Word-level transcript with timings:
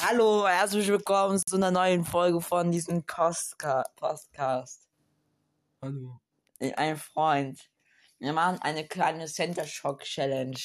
Hallo, 0.00 0.46
herzlich 0.46 0.86
willkommen 0.88 1.40
zu 1.46 1.56
einer 1.56 1.70
neuen 1.70 2.04
Folge 2.04 2.42
von 2.42 2.70
diesem 2.70 3.02
Postka 3.04 3.82
Podcast. 3.96 4.86
Hallo. 5.80 6.20
Ein 6.60 6.98
Freund. 6.98 7.70
Wir 8.18 8.34
machen 8.34 8.58
eine 8.60 8.86
kleine 8.86 9.26
Center 9.26 9.66
Shock 9.66 10.02
Challenge. 10.02 10.58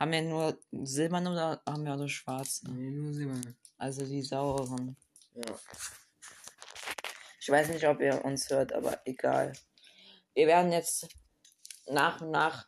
Haben 0.00 0.12
wir 0.12 0.22
nur 0.22 0.58
silberne 0.72 1.30
oder 1.30 1.62
haben 1.68 1.84
wir 1.84 1.92
auch 1.92 1.98
nur 1.98 2.08
schwarze? 2.08 2.68
Nee, 2.68 2.90
nur 2.90 3.14
Silber. 3.14 3.40
Also 3.78 4.04
die 4.04 4.22
sauren. 4.22 4.96
Ja. 5.34 5.54
Ich 7.40 7.48
weiß 7.48 7.68
nicht, 7.68 7.86
ob 7.86 8.00
ihr 8.00 8.24
uns 8.24 8.50
hört, 8.50 8.72
aber 8.72 9.00
egal. 9.04 9.52
Wir 10.34 10.48
werden 10.48 10.72
jetzt 10.72 11.06
nach 11.86 12.20
und 12.20 12.32
nach 12.32 12.66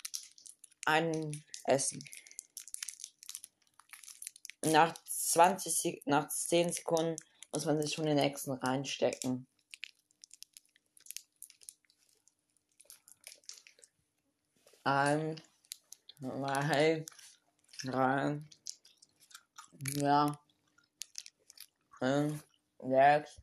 einen 0.84 1.44
essen. 1.64 2.00
Nach 4.70 4.94
20 5.04 5.74
Sek 5.74 6.06
nach 6.06 6.28
10 6.28 6.72
Sekunden 6.72 7.16
muss 7.52 7.64
man 7.64 7.80
sich 7.80 7.94
schon 7.94 8.06
den 8.06 8.16
nächsten 8.16 8.52
reinstecken. 8.52 9.46
Ein, 14.84 15.40
zwei, 16.20 17.04
drei, 17.84 18.40
vier, 19.84 20.38
fünf, 21.98 22.44
sechs, 22.78 23.40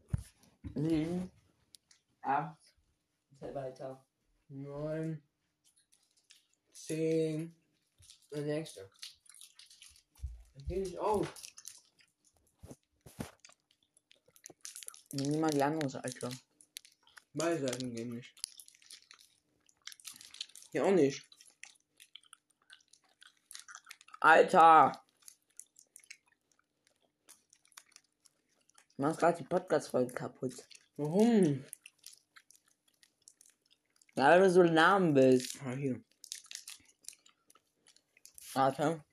sieben, 0.73 1.31
acht, 2.21 2.57
weiter. 3.39 4.03
Neun. 4.49 5.21
Zehn. 6.71 7.55
Der 8.31 8.41
nächste. 8.41 8.89
Geh 10.67 10.79
nicht 10.79 10.97
auf. 10.97 11.31
Nimm 15.11 15.39
mal 15.39 15.51
die 15.51 15.63
andere 15.63 15.89
Seite. 15.89 16.29
Beide 17.33 17.59
Seiten 17.59 17.93
gehen 17.93 18.09
nicht. 18.09 18.33
Hier 20.71 20.85
auch 20.85 20.91
nicht. 20.91 21.23
Alter! 24.19 25.05
Du 28.97 29.01
machst 29.03 29.19
gerade 29.19 29.37
die 29.37 29.47
Podcast-Folge 29.47 30.13
kaputt. 30.13 30.67
Warum? 30.97 31.65
Ja, 34.15 34.29
weil 34.29 34.41
du 34.41 34.49
so 34.49 34.63
lahm 34.63 35.13
bist. 35.13 35.59
Ah, 35.61 35.73
hier. 35.73 36.03
Warte. 38.53 39.03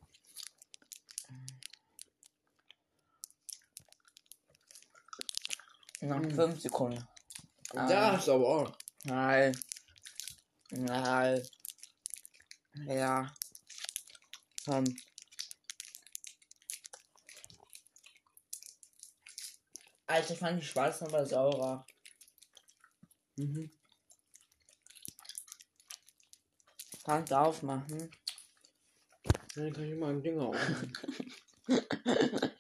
Noch 6.02 6.20
Hm. 6.20 6.34
5 6.34 6.60
Sekunden. 6.60 7.06
Ah. 7.74 7.86
Da 7.86 8.16
ist 8.16 8.28
aber 8.28 8.46
auch. 8.46 8.78
Nein. 9.04 9.56
Nein. 10.70 11.48
Ja. 12.86 13.32
Komm. 14.64 14.84
Alter, 20.06 20.32
ich 20.32 20.38
fand 20.40 20.60
die 20.60 20.66
schwarzen 20.66 21.06
aber 21.06 21.24
saurer. 21.24 21.86
Mhm. 23.36 23.70
Kannst 27.04 27.30
du 27.30 27.38
aufmachen? 27.38 28.10
Dann 29.54 29.72
kann 29.72 29.84
ich 29.84 29.94
mal 29.96 30.10
ein 30.10 30.22
Ding 30.22 30.40
aufmachen. 30.40 30.92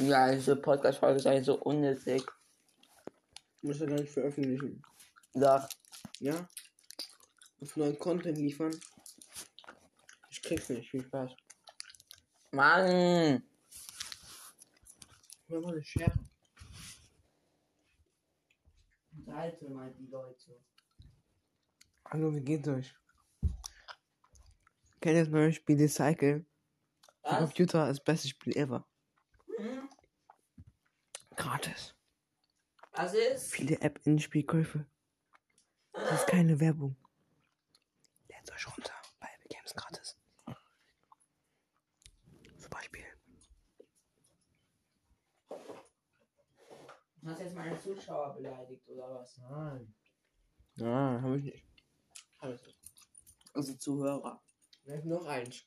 Ja, 0.00 0.32
diese 0.32 0.56
Podcast-Folge 0.56 1.18
ist 1.18 1.26
eigentlich 1.26 1.44
so 1.44 1.60
unnötig. 1.60 2.24
Muss 3.60 3.80
ja 3.80 3.86
gar 3.86 4.00
nicht 4.00 4.10
veröffentlichen. 4.10 4.82
Doch. 5.34 5.68
Ja? 6.20 6.48
Auf 7.60 7.76
neuen 7.76 7.98
Content 7.98 8.38
liefern. 8.38 8.74
Ich 10.30 10.42
krieg's 10.42 10.70
nicht. 10.70 10.90
Viel 10.90 11.04
Spaß. 11.04 11.32
Mann! 12.52 13.42
Hör 15.48 15.60
mal 15.60 15.72
eine 15.72 15.84
Schere. 15.84 16.14
Unterhalte 19.18 19.68
mal 19.68 19.92
die 19.98 20.06
Leute. 20.06 20.62
Hallo, 22.06 22.34
wie 22.34 22.40
geht's 22.40 22.68
euch? 22.68 22.94
Kennt 25.02 25.16
ihr 25.16 25.24
das 25.24 25.28
neue 25.28 25.52
Spiel 25.52 25.76
The 25.76 25.88
Cycle? 25.88 26.46
Computer 27.22 27.86
das 27.86 28.02
beste 28.02 28.28
Spiel 28.28 28.56
ever. 28.56 28.86
Hm? 29.60 29.90
Gratis. 31.36 31.94
Was 32.92 33.12
ist? 33.12 33.52
Viele 33.52 33.78
App-Innenspielkäufe. 33.82 34.86
Das 35.92 36.20
ist 36.20 36.26
keine 36.28 36.58
Werbung. 36.60 36.96
Lädt 38.28 38.50
euch 38.50 38.66
runter. 38.66 38.94
Bei 39.20 39.28
Epic 39.36 39.54
Games 39.54 39.74
gratis. 39.74 40.16
Super 42.56 42.82
Spiel. 42.82 43.04
Du 47.16 47.28
hast 47.28 47.40
jetzt 47.40 47.54
meine 47.54 47.78
Zuschauer 47.78 48.32
beleidigt, 48.34 48.88
oder 48.88 49.14
was? 49.14 49.36
Nein. 49.36 49.94
Ah, 50.80 51.20
hab 51.20 51.36
ich 51.36 51.42
nicht. 51.42 51.66
Hab 52.38 52.54
ich 52.54 52.62
nicht. 52.62 52.78
Also 53.52 53.74
Zuhörer. 53.74 54.42
Vielleicht 54.82 55.04
noch 55.04 55.26
eins. 55.26 55.66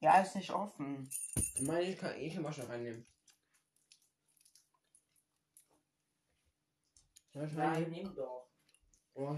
Ja, 0.00 0.20
ist 0.20 0.36
nicht 0.36 0.50
offen. 0.50 1.10
Meine 1.60 1.82
ich 1.82 1.98
kann 1.98 2.16
ich 2.16 2.34
immer 2.34 2.52
schon 2.52 2.66
reinnehmen. 2.66 3.04
Soll 7.32 7.46
ich 7.46 7.52
Nein, 7.52 7.68
reinnehmen? 7.68 7.90
nimm 7.90 8.14
doch. 8.14 8.48
Oh. 9.14 9.36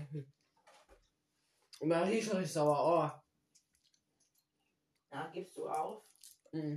Und 1.81 1.93
riecht 1.93 2.29
schon 2.29 2.37
richtig 2.37 2.53
sauer. 2.53 3.25
Ja, 5.11 5.31
gibst 5.33 5.57
du 5.57 5.69
auf? 5.69 6.03
Oh. 6.53 6.57
Mm. 6.57 6.75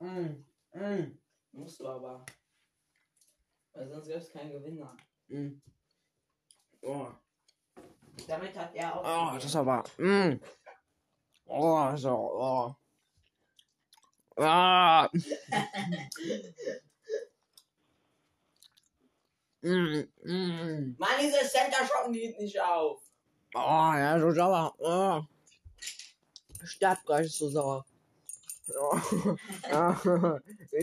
Mm. 0.00 0.44
Mm. 0.72 1.18
Musst 1.52 1.78
du 1.78 1.88
aber. 1.88 2.26
Weil 3.72 3.88
sonst 3.88 4.08
gibt 4.08 4.18
es 4.18 4.32
keinen 4.32 4.50
Gewinner. 4.50 4.96
Mm. 5.28 5.62
Oh. 6.82 7.08
Damit 8.26 8.56
hat 8.56 8.74
er 8.74 8.96
auch. 8.96 9.30
Oh, 9.30 9.34
das 9.34 9.44
ist 9.44 9.56
aber. 9.56 9.84
Mm. 9.98 10.40
Oh, 11.54 11.94
so. 11.96 12.10
Oh. 12.10 12.74
Ah. 14.38 15.10
mm, 19.62 20.08
mm. 20.24 20.94
Mann, 20.98 21.10
diese 21.20 21.46
Center 21.46 21.84
Shock 21.84 22.10
geht 22.12 22.40
nicht 22.40 22.58
auf. 22.58 23.02
Oh, 23.54 23.92
ja, 23.92 24.18
so 24.18 24.30
sauer. 24.32 24.74
Oh. 24.78 25.20
Sterbt 26.64 27.04
gleich 27.04 27.26
ist 27.26 27.36
so 27.36 27.50
sauer. 27.50 27.84
Oh. 28.80 28.98
oh. 29.72 29.94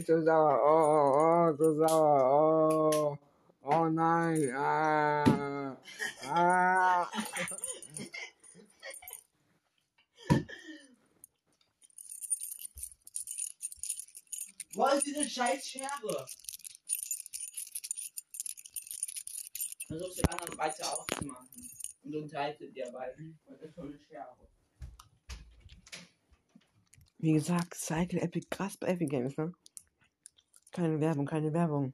So 0.06 0.22
sauer. 0.22 0.62
Oh, 0.64 1.16
oh, 1.18 1.52
so 1.58 1.74
sauer. 1.80 2.22
Oh. 2.94 3.18
Oh 3.64 3.86
nein. 3.90 4.54
Ah. 4.56 5.76
Ah. 6.32 7.10
Wo 14.74 14.86
ist 14.88 15.06
diese 15.06 15.28
scheiß 15.28 15.68
Schere? 15.68 16.28
Versuch 19.88 20.12
sie 20.12 20.24
anderen 20.26 20.58
weiter 20.58 20.94
aufzumachen. 20.94 21.72
Und 22.04 22.16
unterhalte 22.16 22.70
dir 22.72 22.86
dabei. 22.86 23.14
Und 23.18 23.40
das 23.48 23.62
ist 23.62 23.76
schon 23.76 23.88
eine 23.88 24.00
Schere. 24.00 24.38
Wie 27.18 27.34
gesagt, 27.34 27.74
Cycle 27.74 28.22
Epic 28.22 28.48
krass 28.50 28.78
bei 28.78 28.88
Epic 28.88 29.10
Games, 29.10 29.36
ne? 29.38 29.52
Keine 30.72 31.02
Werbung, 31.02 31.26
keine 31.26 31.52
Werbung. 31.52 31.94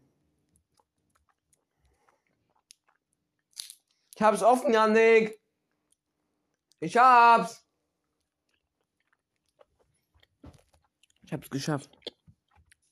Ich 4.16 4.22
hab's 4.22 4.44
offen, 4.44 4.72
Janik! 4.72 5.42
Ich 6.80 6.96
hab's! 6.96 7.66
Ich 11.24 11.34
hab's 11.34 11.50
geschafft. 11.50 11.90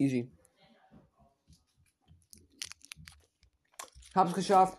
Easy. 0.04 0.30
Ich 4.10 4.14
hab's 4.14 4.34
geschafft. 4.34 4.78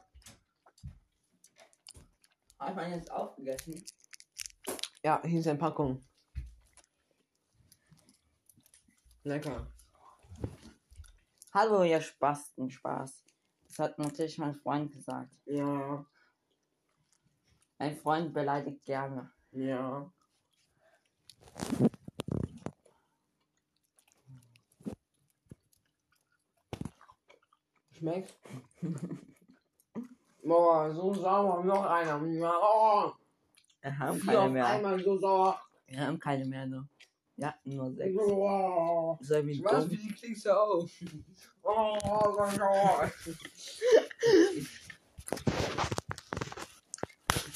Hat 2.58 2.76
man 2.76 2.90
jetzt 2.90 3.10
aufgegessen? 3.10 3.82
Ja, 5.02 5.22
hier 5.24 5.40
ist 5.40 5.46
eine 5.46 5.58
Packung. 5.58 6.04
Lecker. 9.22 9.66
Hallo, 11.54 11.84
ihr 11.84 12.02
Spasten, 12.02 12.70
Spaß. 12.70 13.24
Das 13.66 13.78
hat 13.78 13.98
natürlich 13.98 14.36
mein 14.36 14.54
Freund 14.54 14.92
gesagt. 14.92 15.34
Ja. 15.46 16.04
Ein 17.78 17.96
Freund 17.96 18.34
beleidigt 18.34 18.84
gerne. 18.84 19.32
Ja. 19.52 20.12
Schmeckt? 28.04 28.34
Boah, 30.44 30.92
so 30.94 31.14
sauer, 31.14 31.64
noch 31.64 31.86
einer. 31.86 32.20
Oh, 32.20 33.12
Wir 33.80 33.98
haben 33.98 34.20
vier 34.20 34.32
keine 34.34 34.50
mehr. 34.50 34.66
einmal 34.66 35.02
so 35.02 35.16
sauer. 35.16 35.58
Wir 35.86 36.00
haben 36.06 36.20
keine 36.20 36.44
mehr 36.44 36.66
nur. 36.66 36.86
Wir 37.38 37.46
hatten 37.48 37.70
nur 37.74 37.90
sechs. 37.94 38.14
Oh, 38.20 39.16
Sei 39.22 39.42
wie 39.46 39.64
was, 39.64 39.88
dumm. 39.88 39.92
wie 39.92 40.12
klickst 40.12 40.44
du 40.44 40.50
auf? 40.50 40.90
Oh, 41.62 41.96
so 42.36 42.44
sauer. 42.58 43.10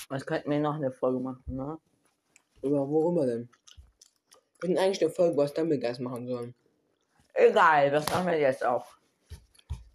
Was 0.08 0.24
könnten 0.24 0.50
wir 0.50 0.58
noch 0.60 0.76
eine 0.76 0.90
Folge 0.90 1.20
machen, 1.20 1.44
ne? 1.48 1.78
Über 2.62 2.88
worüber 2.88 3.26
denn? 3.26 3.50
Wir 4.60 4.70
hätten 4.70 4.78
eigentlich 4.78 5.02
eine 5.02 5.10
Folge 5.10 5.36
was 5.36 5.52
Dumbleguys 5.52 5.98
machen 5.98 6.26
sollen. 6.26 6.54
Egal, 7.34 7.90
das 7.90 8.08
machen 8.08 8.28
wir 8.28 8.38
jetzt 8.40 8.64
auch. 8.64 8.86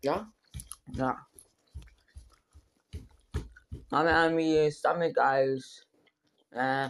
Ja? 0.03 0.31
Ja. 0.91 1.27
Haben 3.91 4.07
wir 4.07 4.23
irgendwie 4.23 4.71
Stomach 4.71 5.13
Guys. 5.13 5.87
Äh. 6.51 6.89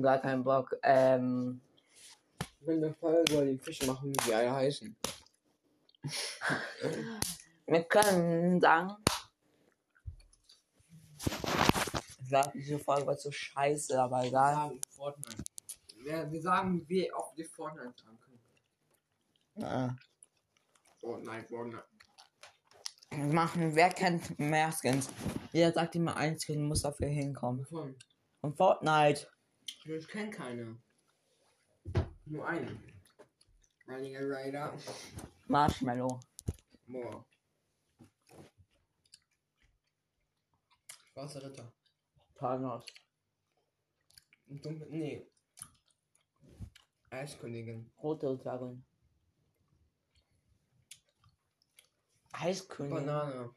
Gar 0.00 0.18
keinen 0.20 0.44
Bock. 0.44 0.74
Ähm. 0.82 1.60
Ich 2.60 2.66
will 2.66 2.76
eine 2.84 2.94
Folge 2.94 3.32
über 3.32 3.44
die 3.44 3.58
Fische 3.58 3.86
machen, 3.86 4.10
wie 4.10 4.24
die 4.24 4.34
alle 4.34 4.52
heißen. 4.52 4.96
Wir 7.66 7.84
können 7.84 8.60
sagen. 8.60 8.96
Ich 12.20 12.28
glaube, 12.28 12.52
diese 12.54 12.78
Folge 12.78 13.06
war 13.06 13.16
so 13.16 13.30
scheiße, 13.30 14.00
aber 14.00 14.20
Wir 14.22 14.28
egal. 14.28 14.54
sagen 14.54 14.80
Fortnite. 14.90 15.42
Wir, 15.96 16.30
wir 16.30 16.42
sagen, 16.42 16.88
wie 16.88 17.12
oft 17.12 17.36
wir 17.36 17.46
Fortnite 17.46 17.94
sagen 18.02 18.18
können. 18.18 18.40
Ja. 19.54 19.96
Fortnite, 21.00 21.48
Fortnite. 21.48 21.84
Machen, 23.18 23.74
wer 23.74 23.90
kennt 23.90 24.38
mehr 24.38 24.72
Skins? 24.72 25.10
Jeder 25.52 25.72
sagt 25.72 25.94
immer 25.94 26.16
ein 26.16 26.38
Skin, 26.38 26.66
muss 26.66 26.82
dafür 26.82 27.08
hinkommen. 27.08 27.60
Wovon? 27.70 27.94
Und 28.40 28.56
Fortnite. 28.56 29.28
Ich 29.84 30.08
kenne 30.08 30.30
keine. 30.30 30.78
Nur 32.24 32.46
einen. 32.46 32.82
Running 33.86 34.16
Rider. 34.16 34.72
Marshmallow. 35.46 36.20
Boah. 36.86 37.24
Schwarzer 41.12 41.42
Ritter. 41.42 41.72
Thanos. 42.36 42.86
Dunkel. 44.46 44.88
Nee. 44.88 45.26
Eiskönigin. 47.10 47.90
Rote 48.02 48.38
Dragon. 48.38 48.82
Eiskönig. 52.32 52.94
Banane. 52.94 53.54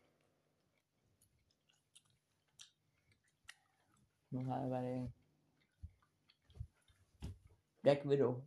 Mal 4.29 4.67
überlegen. 4.67 5.13
Black 7.81 8.07
Widow. 8.07 8.45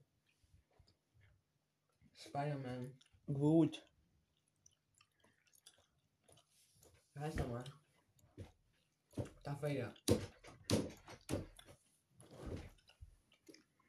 Spider-Man. 2.14 2.98
Gut. 3.26 3.82
Wie 7.14 7.20
heißt 7.20 7.36
nochmal? 7.38 7.64
Darth 9.42 9.62
Vader. 9.62 9.94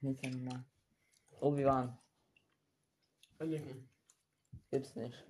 Nicht 0.01 0.23
mehr. 0.23 0.63
Obi-Wan. 1.41 1.99
Gibt's 4.69 4.95
nicht. 4.95 5.25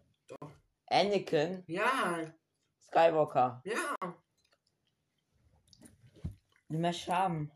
Anakin. 0.89 1.63
Ja, 1.67 2.33
Skywalker. 2.79 3.61
ja. 3.65 3.95
Nicht 6.67 6.81
mehr 6.81 6.93
Schaben. 6.93 7.51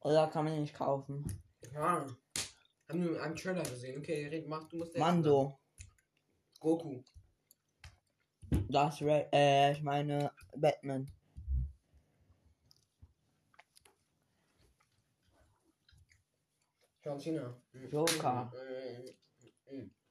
Oder 0.00 0.28
kann 0.28 0.44
man 0.44 0.60
nicht 0.60 0.74
kaufen. 0.74 1.24
Ja. 1.72 2.06
Haben 2.88 3.04
wir 3.04 3.22
einen 3.22 3.36
Trailer 3.36 3.62
gesehen? 3.62 3.98
Okay, 3.98 4.28
red, 4.28 4.48
mach, 4.48 4.68
du 4.68 4.78
musst. 4.78 4.96
Mando. 4.98 5.58
Goku. 6.60 7.02
Das, 8.68 9.00
Ra 9.00 9.24
äh, 9.32 9.72
ich 9.72 9.82
meine 9.82 10.32
Batman. 10.56 11.10
John 17.02 17.18
Cena. 17.18 17.56
Joker. 17.90 18.52
Mm, 18.52 19.74
mm, 19.74 19.80
mm. 19.82 20.01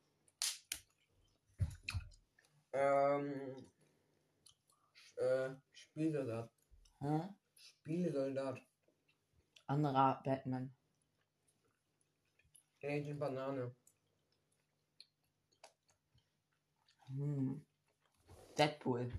Ähm. 2.73 3.55
Äh, 5.17 5.49
Spielsoldat. 5.71 6.49
Hä? 6.99 7.33
Spielsoldat. 7.55 8.59
Anderer 9.67 10.21
Batman. 10.23 10.73
Agent 12.83 13.19
Banane. 13.19 13.71
Hm. 17.07 17.61
Deadpool. 18.57 19.11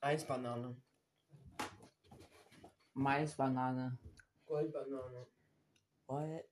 Eisbanane. 0.00 0.76
Maisbanane. 2.94 3.98
Goldbanane. 4.46 5.26
Gold. 6.06 6.44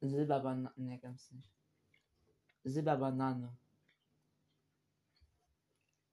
Silberbanane. 0.00 0.72
Ne, 0.76 0.98
gibt's 0.98 1.30
nicht. 1.32 1.48
Silberbanane. 2.64 3.56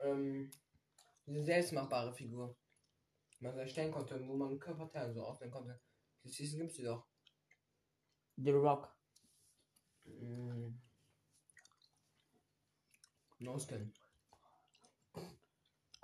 Ähm. 0.03 0.51
Diese 1.25 1.43
selbstmachbare 1.43 2.13
Figur. 2.13 2.55
Die 3.39 3.45
man 3.45 3.57
erstellen 3.57 3.91
konnte, 3.91 4.27
wo 4.27 4.35
man 4.35 4.59
Körperteile 4.59 5.13
so 5.13 5.23
aufnehmen 5.23 5.53
konnte. 5.53 5.79
Die 6.23 6.29
Season 6.29 6.59
gibt's 6.59 6.75
die 6.75 6.83
doch. 6.83 7.07
The 8.35 8.51
Rock. 8.51 8.93
Mm. 10.03 10.73
No 13.39 13.57
Skin. 13.57 13.93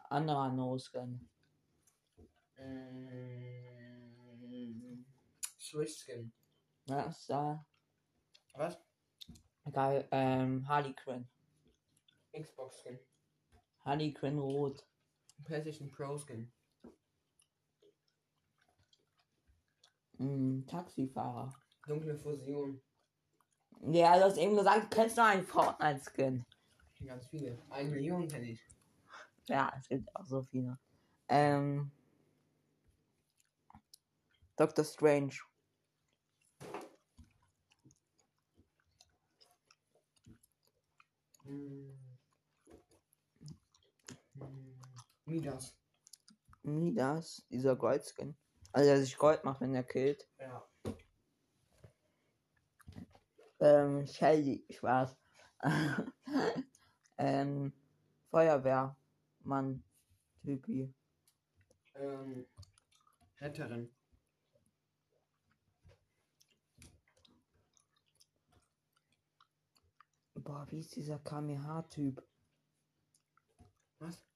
Anderer 0.10 0.54
No-Skin. 0.54 1.30
Mm. 2.57 3.40
Switch 5.60 5.98
Skin. 5.98 6.32
Ist 6.88 7.29
da. 7.29 7.65
Was? 8.53 8.77
Geil. 9.72 10.08
Ähm, 10.12 10.68
Harley 10.68 10.94
Quinn. 10.94 11.27
Xbox 12.34 12.79
Skin. 12.82 13.00
Harley 13.89 14.13
Quinn 14.13 14.38
rot. 14.38 14.86
PlayStation 15.46 15.89
Pro 15.89 16.15
Skin. 16.19 16.51
Hm, 20.17 20.63
Taxifahrer. 20.67 21.51
Dunkle 21.88 22.15
Fusion. 22.15 22.79
Ja, 23.81 24.15
du 24.17 24.25
hast 24.25 24.38
eben 24.38 24.55
gesagt, 24.55 24.84
du 24.84 24.96
kennst 24.96 25.17
nur 25.17 25.25
einen 25.25 25.43
Fortnite-Skin. 25.43 26.46
Ganz 27.03 27.27
viele. 27.27 27.58
Eine 27.72 27.89
Million 27.89 28.27
kenne 28.27 28.51
ich. 28.51 28.62
Ja, 29.48 29.74
es 29.79 29.88
gibt 29.88 30.15
auch 30.15 30.25
so 30.25 30.43
viele. 30.43 30.77
Ähm. 31.27 31.91
Doctor 34.55 34.84
Strange. 34.84 35.34
Mm. 41.46 41.50
Mm. 41.50 41.99
Midas. 45.29 45.75
Midas, 46.63 47.45
dieser 47.50 47.75
Goldskin. 47.75 48.36
Also 48.71 48.89
der 48.89 49.00
sich 49.00 49.17
Gold 49.17 49.43
macht, 49.43 49.62
wenn 49.62 49.74
er 49.74 49.83
killt. 49.83 50.27
Ja. 50.39 50.67
Ähm, 53.59 54.05
Shelly, 54.05 54.65
Spaß. 54.69 55.17
ähm, 57.17 57.74
Feuerwehrmann, 58.31 59.83
Typi. 60.43 60.93
Ähm. 61.95 62.45
Retterin. 63.41 63.89
Boah, 70.36 70.65
wie 70.71 70.79
ist 70.79 70.95
dieser 70.95 71.19
Kameha-Typ? 71.19 72.24
Was? 74.00 74.28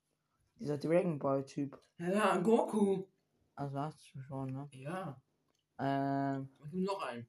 Dieser 0.59 0.77
Dragon 0.77 1.19
Ball 1.19 1.45
Typ. 1.45 1.79
Ja, 1.97 2.37
Goku. 2.37 3.05
Also 3.55 3.79
hast 3.79 4.13
du 4.13 4.21
schon, 4.21 4.51
ne? 4.51 4.69
Ja. 4.71 5.21
Ähm. 5.79 6.49
Und 6.59 6.73
noch 6.73 7.01
einen. 7.03 7.27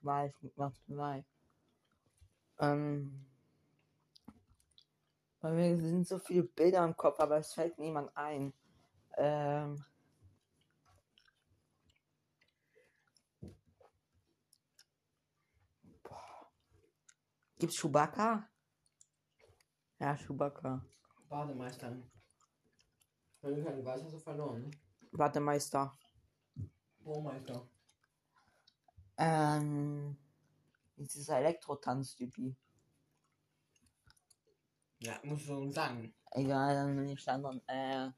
weiß, 0.00 0.32
noch 0.56 0.72
zwei. 0.86 1.24
Ähm. 2.58 3.26
Bei 5.40 5.50
mir 5.50 5.76
sind 5.76 6.06
so 6.06 6.18
viele 6.18 6.44
Bilder 6.44 6.84
im 6.84 6.96
Kopf, 6.96 7.20
aber 7.20 7.38
es 7.38 7.52
fällt 7.52 7.78
niemand 7.78 8.16
ein. 8.16 8.52
Ähm. 9.16 9.84
Boah. 16.02 16.50
Gibt's 17.58 17.80
Chewbacca? 17.80 18.48
Ja, 19.98 20.16
Chewbacca. 20.16 20.84
Bademeisterin. 21.28 22.10
Wenn 23.44 23.56
du 23.56 23.62
keinen 23.62 23.84
weißt, 23.84 24.04
hast 24.04 24.14
du 24.14 24.18
verloren. 24.18 24.70
Warte, 25.12 25.38
Meister. 25.38 25.98
Baumeister. 27.00 27.68
Ähm. 29.18 30.16
Dieser 30.96 31.38
Elektro-Tanz-Typi. 31.40 32.56
Ja, 35.00 35.20
musst 35.24 35.46
du 35.46 35.56
so 35.56 35.70
sagen. 35.70 36.14
Egal, 36.30 36.74
dann 36.74 36.96
bin 36.96 37.10
ich 37.10 37.22
dann. 37.22 37.60
Äh. 37.66 38.10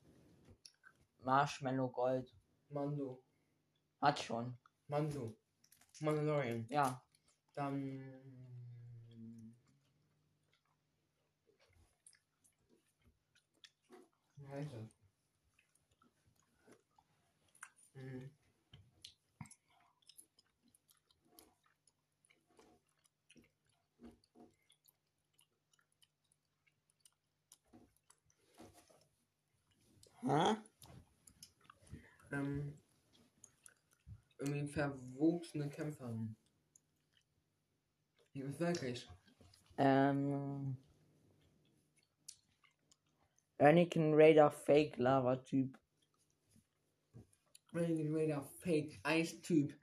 Marshmallow 1.18 1.88
Gold. 1.88 2.32
Mando. 2.68 3.20
Hat 4.00 4.20
schon. 4.20 4.56
Mando. 4.86 5.36
Mandalorian. 5.98 6.66
Ja. 6.68 7.02
Dann. 7.52 7.98
Wie 14.36 14.46
heißt 14.46 14.72
das? 14.72 15.05
Hm. 18.06 18.30
Hä? 30.22 30.56
Ähm, 32.32 32.78
irgendwie 34.38 34.66
verwuchsene 34.68 35.68
Kämpferin. 35.68 36.36
Die 38.34 38.40
ist 38.40 38.60
wirklich. 38.60 39.08
Ähm. 39.78 40.76
Anakin 43.58 44.14
Raider 44.14 44.50
Fake 44.50 44.96
Lava 44.98 45.36
Typ. 45.36 45.78
Renegade 47.76 48.14
Raider 48.14 48.42
Fake 48.42 49.00
Eis-Typ. 49.02 49.74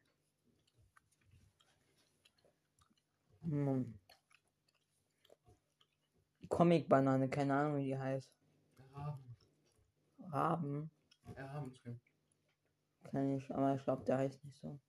Hm. 3.43 3.93
Comic-Banane, 6.49 7.29
keine 7.29 7.53
Ahnung 7.55 7.77
wie 7.77 7.85
die 7.85 7.97
heißt. 7.97 8.31
Raben. 8.93 9.35
Raben, 10.31 10.91
Rabenskin. 11.35 11.99
kenn 13.09 13.37
ich, 13.37 13.53
aber 13.53 13.75
ich 13.75 13.83
glaube, 13.83 14.03
der 14.05 14.17
heißt 14.17 14.43
nicht 14.43 14.57
so. 14.57 14.79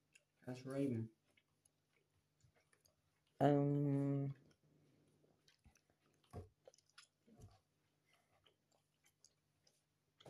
Das 0.46 0.58
ist 0.58 0.66
Raven. 0.66 1.08
Ähm. 3.40 4.34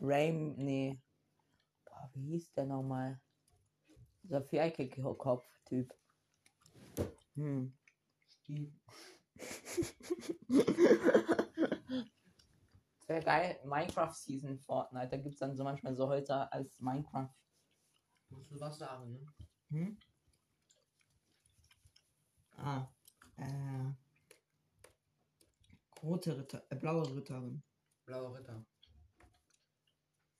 Rain, 0.01 0.55
nee. 0.57 0.99
Wie 2.15 2.31
hieß 2.31 2.53
der 2.53 2.65
nochmal? 2.65 3.21
Dieser 4.23 4.41
Kopf-Typ. 4.41 5.93
Hm. 7.35 7.77
Die. 8.47 8.73
Sehr 13.07 13.21
geil, 13.21 13.59
Minecraft 13.65 14.13
Season 14.13 14.57
Fortnite. 14.57 15.09
Da 15.09 15.17
gibt's 15.17 15.37
dann 15.39 15.55
so 15.55 15.63
manchmal 15.63 15.93
so 15.93 16.07
Häuser 16.07 16.51
als 16.51 16.79
Minecraft. 16.79 17.29
Musst 18.29 18.51
du 18.51 18.59
was 18.59 18.79
sagen, 18.79 19.11
ne? 19.11 19.27
Hm? 19.69 19.97
Ah, 22.57 22.87
äh. 23.37 23.93
Rote 26.01 26.35
Ritter, 26.37 26.63
äh, 26.69 26.75
blaue 26.75 27.15
Ritterin. 27.15 27.61
Blauer 28.05 28.37
Ritter. 28.37 28.65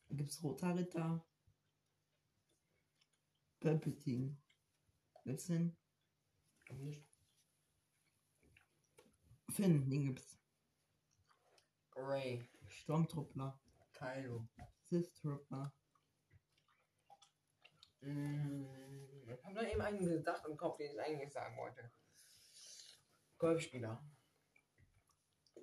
Gibt's 0.09 0.43
roter 0.43 0.75
Ritter? 0.75 1.23
Palpatine. 3.65 4.37
Gibt's 5.23 5.47
den? 5.47 5.75
Warum 6.67 6.83
nicht? 6.83 7.03
Finn, 9.49 9.89
den 9.89 10.05
gibt's. 10.05 10.37
Ray. 11.95 12.47
Stormtruppler. 12.67 13.59
Kylo. 13.93 14.47
Sith 14.83 15.11
Trooper. 15.15 15.73
Mm, 18.01 18.65
ich 19.23 19.43
hab 19.43 19.55
da 19.55 19.63
eben 19.63 19.81
einen 19.81 19.97
gedacht 19.97 20.45
im 20.47 20.57
Kopf, 20.57 20.77
den 20.77 20.91
ich 20.91 21.01
eigentlich 21.01 21.33
sagen 21.33 21.57
wollte. 21.57 21.91
Golfspieler. 23.39 23.99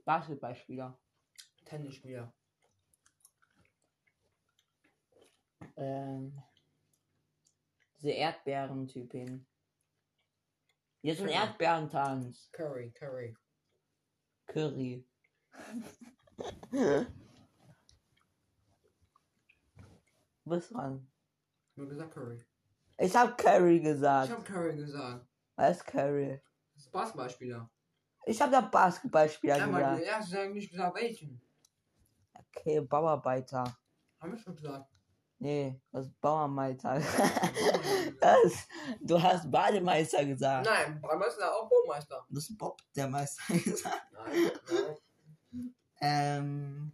Basketballspieler. 0.05 1.01
Tennisspieler. 1.65 2.35
Ähm. 5.77 6.43
Diese 8.03 8.15
Erdbeeren-Typin. 8.15 9.47
Jetzt 11.03 11.21
ein. 11.23 11.29
Erdbeerentanz. 11.29 12.51
Curry, 12.51 12.91
Curry. 12.91 13.37
Curry. 14.49 15.07
Was 20.45 20.69
dran? 20.69 21.09
Nur 21.77 21.89
gesagt 21.89 22.13
Curry. 22.15 22.45
Ich 22.99 23.15
hab 23.15 23.39
Curry 23.39 23.77
Ich 23.77 23.85
gesagt. 23.85 24.33
hab 24.33 24.45
Curry 24.45 24.75
gesagt. 24.77 25.25
Was 25.55 25.77
ist 25.77 25.87
Curry? 25.87 26.41
Das 26.75 26.83
ist 26.85 26.91
Basketballspieler. 26.91 27.71
Ich 28.27 28.43
hab 28.43 28.51
da 28.51 28.61
Basketballspieler 28.63 29.59
Ja, 29.59 29.65
aber 29.65 29.79
gesagt. 29.79 30.03
erst 30.03 30.31
sagen 30.31 30.53
nicht 30.55 30.71
gesagt 30.73 30.97
welchen. 30.97 31.41
Okay, 32.35 32.81
Bauarbeiter. 32.81 33.63
Haben 34.21 34.33
wir 34.33 34.39
schon 34.39 34.57
gesagt. 34.57 34.92
Nee, 35.43 35.77
das 35.91 36.07
ist 36.07 36.13
Bauarbeiter. 36.21 37.03
das, 38.21 38.69
du 39.01 39.21
hast 39.21 39.51
Bademeister 39.51 40.25
gesagt. 40.25 40.65
Nein, 40.65 41.03
ist 41.03 41.43
auch 41.43 41.69
Baumeister. 41.69 42.25
Das 42.31 42.49
ist 42.49 42.57
Bob, 42.57 42.81
der 42.95 43.09
Meister 43.09 43.53
gesagt. 43.59 44.07
Nein, 44.13 44.51
nein. 44.71 45.73
Ähm. 46.01 46.93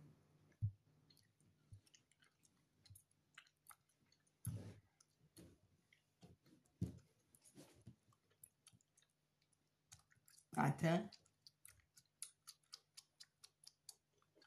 Warte. 10.53 11.11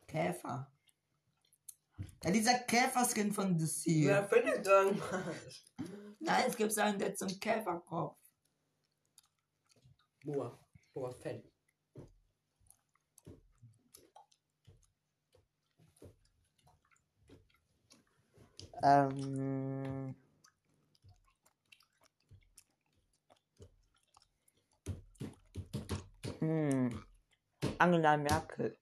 Käfer. 0.08 0.71
Ja, 2.24 2.30
dieser 2.30 2.60
Käferskin 2.60 3.34
von 3.34 3.58
The 3.58 3.66
Sea. 3.66 4.10
Wer 4.10 4.28
findet 4.28 4.68
irgendwas? 4.68 5.66
Nein, 6.20 6.44
es 6.48 6.56
gibt 6.56 6.78
einen, 6.78 7.00
der 7.00 7.16
zum 7.16 7.28
Käferkopf. 7.40 8.16
Boa. 10.24 10.60
Boa 10.94 11.12
Fett. 11.12 11.52
Ähm. 18.84 20.16
Hm. 26.40 27.04
Angela 27.80 28.18
Merkel. 28.18 28.78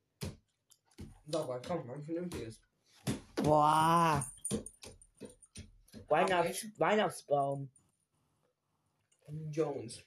Sauber, 1.25 1.61
komm, 1.65 1.85
man 1.85 2.03
vernünftiges. 2.03 2.61
Boah. 3.43 4.25
Weihnachts 6.07 6.65
Weihnachtsbaum. 6.77 7.69
Jones. 9.51 10.03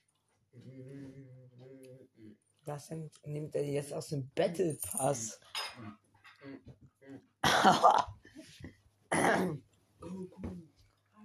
Was 2.64 2.88
denn, 2.88 3.10
nimmt 3.24 3.54
er 3.54 3.64
jetzt 3.64 3.92
aus 3.92 4.08
dem 4.08 4.30
Battle 4.34 4.78
Pass? 4.82 5.40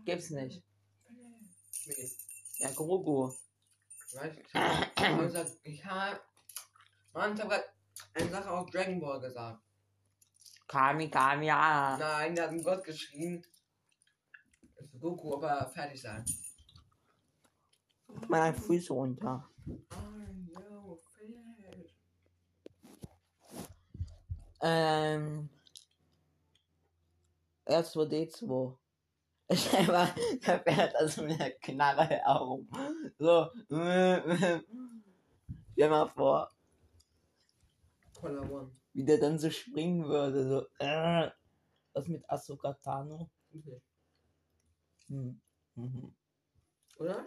Gibt's 0.05 0.29
nicht. 0.31 0.63
Nee. 1.85 2.11
Ja, 2.59 2.71
Grogu. 2.71 3.31
Ich 4.07 4.15
hab 4.53 5.19
gesagt, 5.19 5.57
ich 5.63 5.85
hab. 5.85 6.21
Mann, 7.13 7.33
ich 7.33 7.41
hab 7.41 7.49
grad 7.49 7.65
eine 8.13 8.29
Sache 8.29 8.51
aus 8.51 8.71
Dragon 8.71 8.99
Ball 8.99 9.19
gesagt. 9.19 9.66
Kami 10.67 11.09
Kami, 11.09 11.47
ja. 11.47 11.97
Nein, 11.97 12.35
der 12.35 12.43
hat 12.45 12.51
einen 12.51 12.63
Gott 12.63 12.83
geschrien. 12.83 13.45
Goku, 14.99 15.33
ob 15.33 15.43
er 15.43 15.67
fertig 15.67 16.01
sein. 16.01 16.25
Meine 18.27 18.53
Füße 18.53 18.93
runter. 18.93 19.49
Finish. 21.15 21.95
Ähm. 24.61 25.49
R2D2. 27.65 28.77
Ich 29.49 29.73
einfach, 29.73 30.13
da 30.45 30.59
fährt 30.59 30.93
also 30.97 31.21
mit 31.21 31.39
der 31.39 31.51
Knarre 31.51 32.05
herum. 32.05 32.67
So. 33.17 33.49
Stell 35.71 35.89
mal 35.89 36.09
vor. 36.09 36.51
Cola 38.19 38.41
One. 38.41 38.71
Wie 38.97 39.05
der 39.05 39.19
dann 39.19 39.37
so 39.37 39.51
springen 39.51 40.05
würde. 40.05 40.49
So, 40.49 40.67
äh. 40.79 41.29
Was 41.93 42.07
mit 42.07 42.27
Asuka 42.27 42.73
Tano? 42.73 43.29
Okay. 43.53 43.79
Hm. 45.07 45.39
Mhm. 45.75 46.15
Oder? 46.97 47.23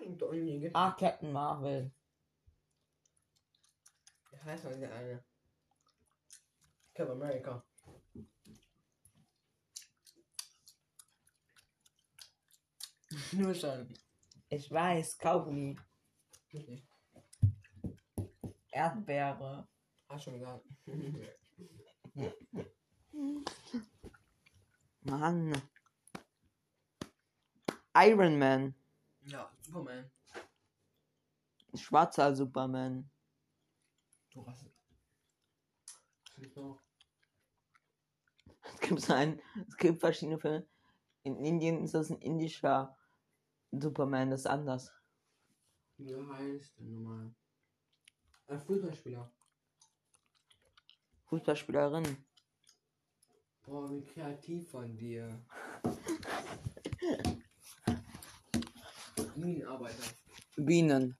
Ah, 0.72 0.90
Captain 0.98 1.30
Marvel. 1.30 1.92
Wie 4.32 4.36
heißt 4.38 4.64
noch 4.64 4.72
der 4.72 4.92
eine? 4.92 5.22
Cap 6.92 7.08
America. 7.08 7.64
Nur 13.32 13.54
schon. 13.54 13.94
Ich 14.48 14.68
weiß, 14.72 15.18
Kaugummi. 15.18 15.78
Okay. 16.48 16.82
Erdbeere. 18.72 19.68
Hast 20.08 20.24
schon 20.24 20.40
gesagt. 20.40 20.66
Mann. 25.02 25.62
Iron 27.94 28.38
Man. 28.38 28.74
ja, 29.22 29.50
Superman. 29.60 30.10
Schwarzer 31.74 32.34
Superman. 32.34 33.10
Du 34.32 34.46
hast. 34.46 34.66
Es 38.62 38.80
gibt 38.80 39.10
ein, 39.10 39.40
es 39.68 39.76
gibt 39.76 40.00
verschiedene 40.00 40.38
Filme. 40.38 40.66
In 41.22 41.36
Indien 41.36 41.84
ist 41.84 41.94
das 41.94 42.10
ein 42.10 42.18
indischer 42.18 42.96
Superman, 43.72 44.30
das 44.30 44.40
ist 44.40 44.46
anders. 44.46 44.92
Wie 45.96 46.06
der 46.06 46.26
heißt 46.26 46.78
denn 46.78 46.92
nochmal? 46.92 47.34
Ein 48.46 48.60
Fußballspieler. 48.60 49.30
Fußballspielerin. 51.30 52.16
Boah, 53.62 53.88
wie 53.88 54.02
kreativ 54.02 54.68
von 54.68 54.96
dir. 54.96 55.40
Minenarbeiter. 59.36 60.02
Bienen. 60.56 61.16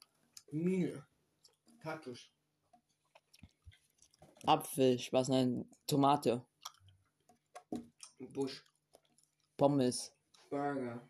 Mine. 0.51 1.01
Kaktus. 1.81 2.29
Apfel, 4.45 4.99
was 5.13 5.29
nein, 5.29 5.65
Tomate. 5.87 6.45
Busch. 8.33 8.65
Pommes. 9.55 10.11
Burger. 10.49 11.01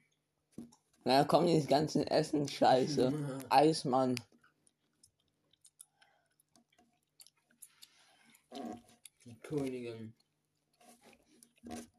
Na, 1.06 1.20
da 1.20 1.24
kommen 1.24 1.48
die 1.48 1.66
ganzen 1.66 2.06
Essen 2.06 2.48
Scheiße. 2.48 3.12
Eismann. 3.50 4.14
Königin. 9.52 10.14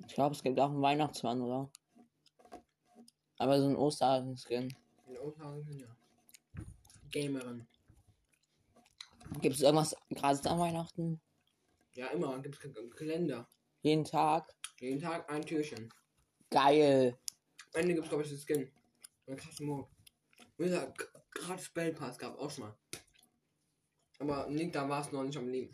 Ich 0.06 0.14
glaube, 0.14 0.35
es 0.35 0.42
gibt 0.42 0.59
auch 0.59 0.71
einen 0.71 0.80
Weihnachtsmann, 0.82 1.40
oder? 1.42 1.71
Aber 3.38 3.61
so 3.61 3.68
ein 3.68 3.76
Osterhasen-Skin. 3.76 4.75
In 5.06 5.18
Osterhagen, 5.18 5.78
ja. 5.78 5.97
Gamerin. 7.11 7.66
Gibt 9.40 9.56
es 9.56 9.61
irgendwas 9.62 9.94
gratis 10.14 10.47
an 10.47 10.59
Weihnachten? 10.59 11.21
Ja, 11.94 12.06
immer. 12.09 12.38
Gibt's 12.40 12.59
K- 12.59 12.71
Kalender. 12.97 13.47
Jeden 13.82 14.04
Tag? 14.04 14.54
Jeden 14.80 15.00
Tag 15.00 15.30
ein 15.30 15.42
Türchen. 15.44 15.92
Geil. 16.50 17.18
Am 17.75 17.80
Ende 17.80 17.94
gibt's, 17.94 18.09
glaube 18.09 18.25
ich, 18.25 18.30
das 18.30 18.44
Skin. 18.44 18.71
Oder 19.26 19.37
krassen 19.37 19.66
Mode. 19.66 19.88
Und 20.56 20.64
dieser 20.64 20.92
gratis 21.30 21.66
Spellpass 21.66 22.18
gab 22.18 22.38
auch 22.38 22.50
schon 22.50 22.64
mal. 22.64 22.76
Aber 24.18 24.48
Nick, 24.48 24.72
da 24.72 24.88
war 24.88 25.03
es 25.03 25.12
noch 25.12 25.22
nicht 25.24 25.37
am 25.37 25.48
Leben. 25.48 25.70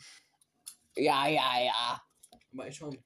Ja, 0.98 1.28
ja, 1.28 1.64
ja. 1.64 2.02
Aber 2.52 2.68
ich 2.68 2.76
schon. 2.76 2.98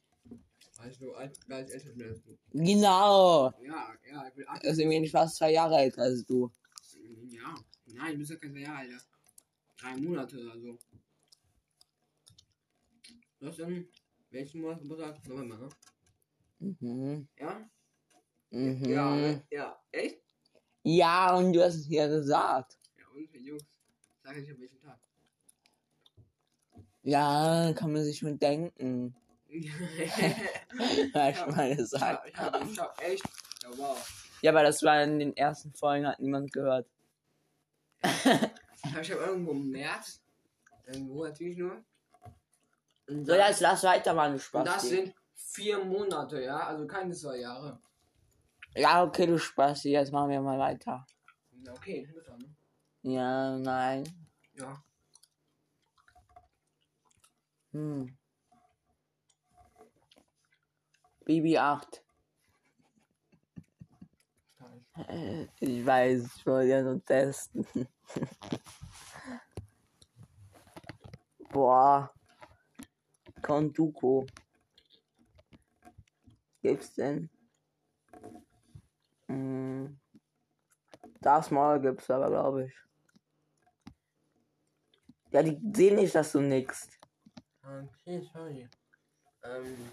Weil 0.79 0.91
ich 0.91 0.99
so 0.99 1.15
alt, 1.15 1.39
weil 1.47 1.65
ich 1.67 1.73
älter 1.73 1.91
bin 1.91 2.09
als 2.09 2.23
du. 2.23 2.39
Genau. 2.53 3.53
Ja, 3.61 3.95
ja, 4.11 4.29
ich 4.29 4.35
bin 4.35 4.49
alt. 4.49 4.65
Das 4.65 4.73
ist 4.73 4.79
irgendwie 4.79 5.01
nicht 5.01 5.13
fast 5.13 5.37
zwei 5.37 5.53
Jahre 5.53 5.77
älter 5.77 6.03
als 6.03 6.25
du. 6.25 6.51
Ja. 7.29 7.55
Nein, 7.87 8.13
du 8.13 8.19
bist 8.19 8.31
ja 8.31 8.37
kein 8.37 8.57
Jahr 8.57 8.79
alter. 8.79 8.99
Drei 9.77 9.97
Monate 9.97 10.39
oder 10.41 10.59
so. 10.59 10.79
Du 13.39 13.47
hast 13.47 13.59
dann 13.59 13.87
welchen 14.31 14.63
Monat 14.63 14.81
Geburtstag? 14.81 15.29
November, 15.29 15.59
ne? 15.59 16.77
Mhm. 16.81 17.29
Ja? 17.39 17.71
Mhm. 18.51 18.85
Ja, 18.85 18.91
Ja, 18.91 19.17
ne? 19.17 19.47
ja. 19.51 19.83
Echt? 19.91 20.23
und 21.37 21.53
du 21.53 21.63
hast 21.63 21.75
es 21.75 21.89
ja 21.89 22.07
gesagt. 22.07 22.79
Ja, 22.99 23.07
und 23.09 23.35
Jungs. 23.35 23.65
Sag 24.23 24.37
ich 24.37 24.51
an 24.51 24.59
welchen 24.59 24.81
Tag. 24.81 24.99
Ja, 27.03 27.73
kann 27.75 27.93
man 27.93 28.05
sich 28.05 28.19
schon 28.19 28.39
denken. 28.39 29.15
ja, 29.49 29.73
Hab 31.15 31.31
ich 31.31 31.57
mal 31.57 31.77
gesagt. 31.77 32.29
ich 32.29 32.37
hab, 32.37 32.65
ich 32.65 32.79
hab 32.79 33.03
echt. 33.03 33.25
Ja, 33.63 33.69
wow. 33.77 34.25
Ja, 34.41 34.51
aber 34.51 34.63
das 34.63 34.83
war 34.83 35.03
in 35.03 35.19
den 35.19 35.37
ersten 35.37 35.73
Folgen, 35.73 36.07
hat 36.07 36.21
niemand 36.21 36.53
gehört. 36.53 36.89
Ich 38.03 38.25
hab, 38.25 39.03
ich 39.03 39.13
hab 39.13 39.19
irgendwo 39.21 39.53
im 39.53 39.71
März. 39.71 40.21
Irgendwo 40.87 41.25
natürlich 41.25 41.57
nur. 41.57 41.85
Und 43.09 43.25
So, 43.27 43.35
das, 43.35 43.49
jetzt 43.49 43.61
lass 43.61 43.83
weiter, 43.85 44.15
Mann, 44.15 44.33
und 44.33 44.41
Spaß. 44.41 44.65
das 44.65 44.83
sind 44.89 45.15
vier 45.35 45.85
Monate, 45.85 46.43
ja? 46.43 46.67
Also 46.67 46.87
keine 46.87 47.13
zwei 47.15 47.39
Jahre. 47.39 47.79
Ja, 48.75 49.05
okay, 49.05 49.27
du 49.27 49.39
Spaß, 49.39 49.85
jetzt 49.85 50.13
machen 50.13 50.31
wir 50.31 50.41
mal 50.41 50.59
weiter. 50.59 51.07
Ja, 51.65 51.73
okay, 51.73 52.09
war, 52.27 52.39
ne? 52.39 52.57
Ja, 53.03 53.59
nein. 53.59 54.05
Ja. 54.55 54.83
Hm. 57.73 58.17
Bibi 61.25 61.57
8. 61.59 62.03
falsch. 64.95 65.09
Äh, 65.09 65.49
Ich 65.61 65.85
weiß, 65.87 66.37
ich 66.37 66.47
wollte 66.47 66.69
ja 66.69 66.83
nur 66.83 67.05
testen. 67.05 67.67
Boah. 71.51 72.13
Konduko. 73.43 74.27
Gibt's 76.63 76.95
denn? 76.95 77.29
Hm. 79.29 79.99
Das 81.21 81.51
Mal 81.51 81.81
gibt's 81.81 82.11
aber, 82.11 82.29
glaube 82.29 82.67
ich. 82.67 82.75
Ja, 85.31 85.43
die 85.43 85.59
sehen 85.75 85.97
nicht, 85.97 86.15
dass 86.15 86.33
du 86.33 86.41
nix. 86.41 86.89
Okay, 87.65 88.23
sorry. 88.33 88.69
Ähm. 89.45 89.93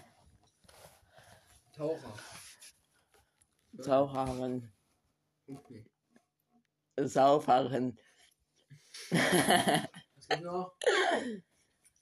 Taucher. 1.72 2.14
Taucherin. 3.84 4.70
Okay. 5.46 5.84
Sauferin. 6.98 7.98
Was 9.10 10.28
gibt's 10.28 10.42
noch? 10.42 10.74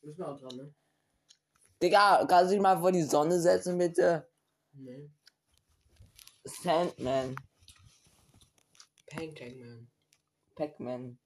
Bist 0.02 0.18
du 0.18 0.24
auch 0.24 0.40
dran, 0.40 0.56
ne? 0.56 0.74
Digga, 1.82 2.26
kannst 2.26 2.50
du 2.50 2.54
dich 2.54 2.62
mal 2.62 2.80
vor 2.80 2.90
die 2.90 3.02
Sonne 3.02 3.38
setzen, 3.38 3.78
bitte? 3.78 4.28
Nee. 4.72 5.10
Sandman. 6.44 7.36
Pancake 9.10 9.56
Man. 9.56 9.90
Pac-Man. 10.56 11.18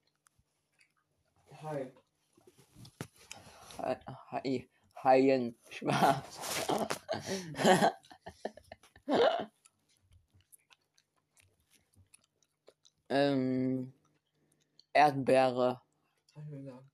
Hi. 1.63 1.93
Hi. 3.83 3.99
Hi. 4.31 4.71
Haien. 5.03 5.59
Spaß. 5.69 6.69
ähm. 13.09 13.93
Erdbeere. 14.93 15.83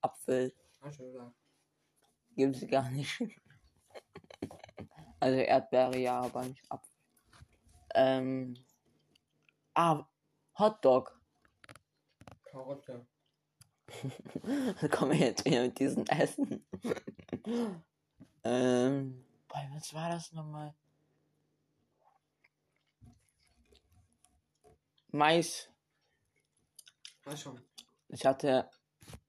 Apfel. 0.01 0.55
Gesagt. 0.81 1.35
Gibt's 2.35 2.67
gar 2.67 2.91
nicht. 2.91 3.21
also 5.21 5.39
Erdbeere 5.41 5.99
ja, 5.99 6.23
aber 6.23 6.45
nicht 6.45 6.73
Apfel. 6.73 6.97
Ähm. 7.95 8.55
Ah, 9.75 10.09
Hotdog. 10.59 11.21
Karotte. 12.45 13.07
Kommen 14.91 15.13
wir 15.13 15.27
jetzt 15.27 15.45
wieder 15.45 15.63
mit 15.63 15.79
diesem 15.79 16.05
Essen. 16.07 16.65
ähm. 18.45 19.25
Boah, 19.49 19.67
was 19.73 19.95
war 19.95 20.11
das 20.11 20.33
nochmal? 20.33 20.75
Mais. 25.11 25.69
Hast 27.25 27.43
schon. 27.43 27.61
Ich 28.09 28.25
hatte 28.25 28.71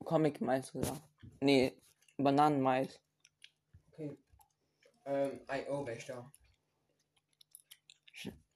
Comic-Mais 0.03 0.71
gesagt. 0.71 1.01
Nee, 1.41 1.73
Bananenmais. 2.17 2.99
Okay. 3.91 4.17
Ähm, 5.05 5.41
I.O.-Wächter. 5.49 6.31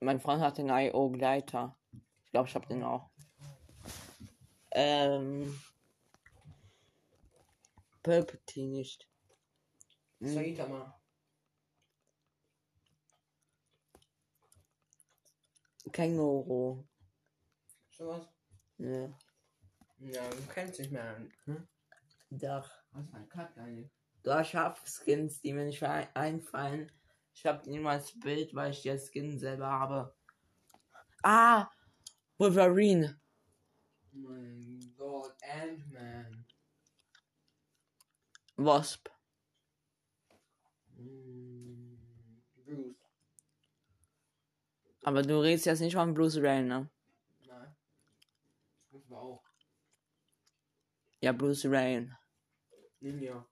Mein 0.00 0.20
Freund 0.20 0.42
hat 0.42 0.58
den 0.58 0.68
IO-Gleiter. 0.68 1.78
Ich 2.24 2.30
glaube, 2.30 2.48
ich 2.48 2.54
habe 2.54 2.66
den 2.66 2.84
auch. 2.84 3.10
Ähm. 4.72 5.58
Palpatine 8.04 8.68
nicht. 8.68 9.08
Hm. 10.20 10.28
Saita 10.34 10.68
mal. 10.68 10.94
Känguru. 15.92 16.84
Sowas? 17.90 18.26
Ne. 18.78 19.14
Ja, 19.98 20.28
du 20.28 20.42
kennst 20.52 20.78
dich 20.78 20.90
mehr. 20.90 21.16
Hm? 21.44 21.66
Doch. 22.30 22.68
Was 22.92 23.08
für 23.10 23.16
ein 23.16 23.28
Kack 23.28 23.56
eigentlich? 23.56 23.90
Du 24.22 24.32
hast 24.32 24.50
Schafskins, 24.50 25.40
die 25.40 25.52
mir 25.52 25.64
nicht 25.64 25.82
ein- 25.82 26.08
einfallen. 26.14 26.90
Ich 27.34 27.44
hab 27.46 27.66
niemals 27.66 28.18
Bild, 28.20 28.54
weil 28.54 28.70
ich 28.70 28.82
die 28.82 28.96
Skin 28.98 29.38
selber 29.38 29.68
habe. 29.68 30.14
Ah! 31.22 31.68
Wolverine. 32.38 33.20
Mein 34.12 34.94
Gott, 34.96 35.34
Ant-Man. 35.42 36.43
Wasp. 38.56 39.08
Hm, 40.96 41.98
Bruce. 42.64 42.96
Aber 45.02 45.22
du 45.22 45.40
redest 45.40 45.66
jetzt 45.66 45.80
nicht 45.80 45.94
von 45.94 46.14
Bruce 46.14 46.40
Wayne, 46.40 46.66
ne? 46.66 46.90
Nein. 47.46 47.76
Das 48.92 49.10
war 49.10 49.20
auch. 49.20 49.44
Ja, 51.20 51.32
Bruce 51.32 51.70
Wayne. 51.70 52.18
Ninja. 53.00 53.46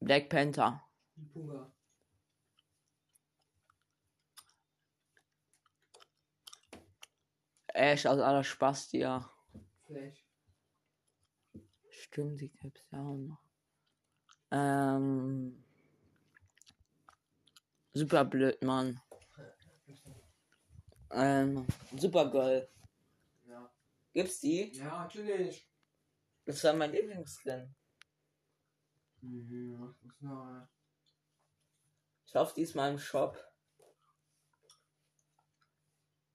Black 0.00 0.28
Panther. 0.30 0.82
Puga. 1.32 1.70
Ash 7.74 8.06
aus 8.06 8.20
aller 8.20 8.44
Spastia. 8.44 9.30
Flash. 9.86 10.24
Stimmt, 11.90 12.40
die 12.40 12.48
gibt's 12.48 12.86
ja 12.90 13.00
auch 13.00 13.16
noch. 13.16 13.42
Ähm. 14.50 15.64
Super 17.92 18.24
blöd, 18.24 18.62
Mann. 18.62 19.00
Ähm. 21.10 21.66
Supergirl. 21.96 22.68
Ja. 23.46 23.70
Gibt's 24.12 24.40
die? 24.40 24.72
Ja, 24.72 25.02
natürlich. 25.02 25.68
Das 26.44 26.62
war 26.64 26.72
mein 26.72 26.92
Lieblingsskin. 26.92 27.74
Mhm, 29.20 29.94
ist 30.06 30.22
noch? 30.22 30.68
Ich 32.26 32.34
hoffe 32.34 32.54
diesmal 32.54 32.92
im 32.92 32.98
Shop. 32.98 33.36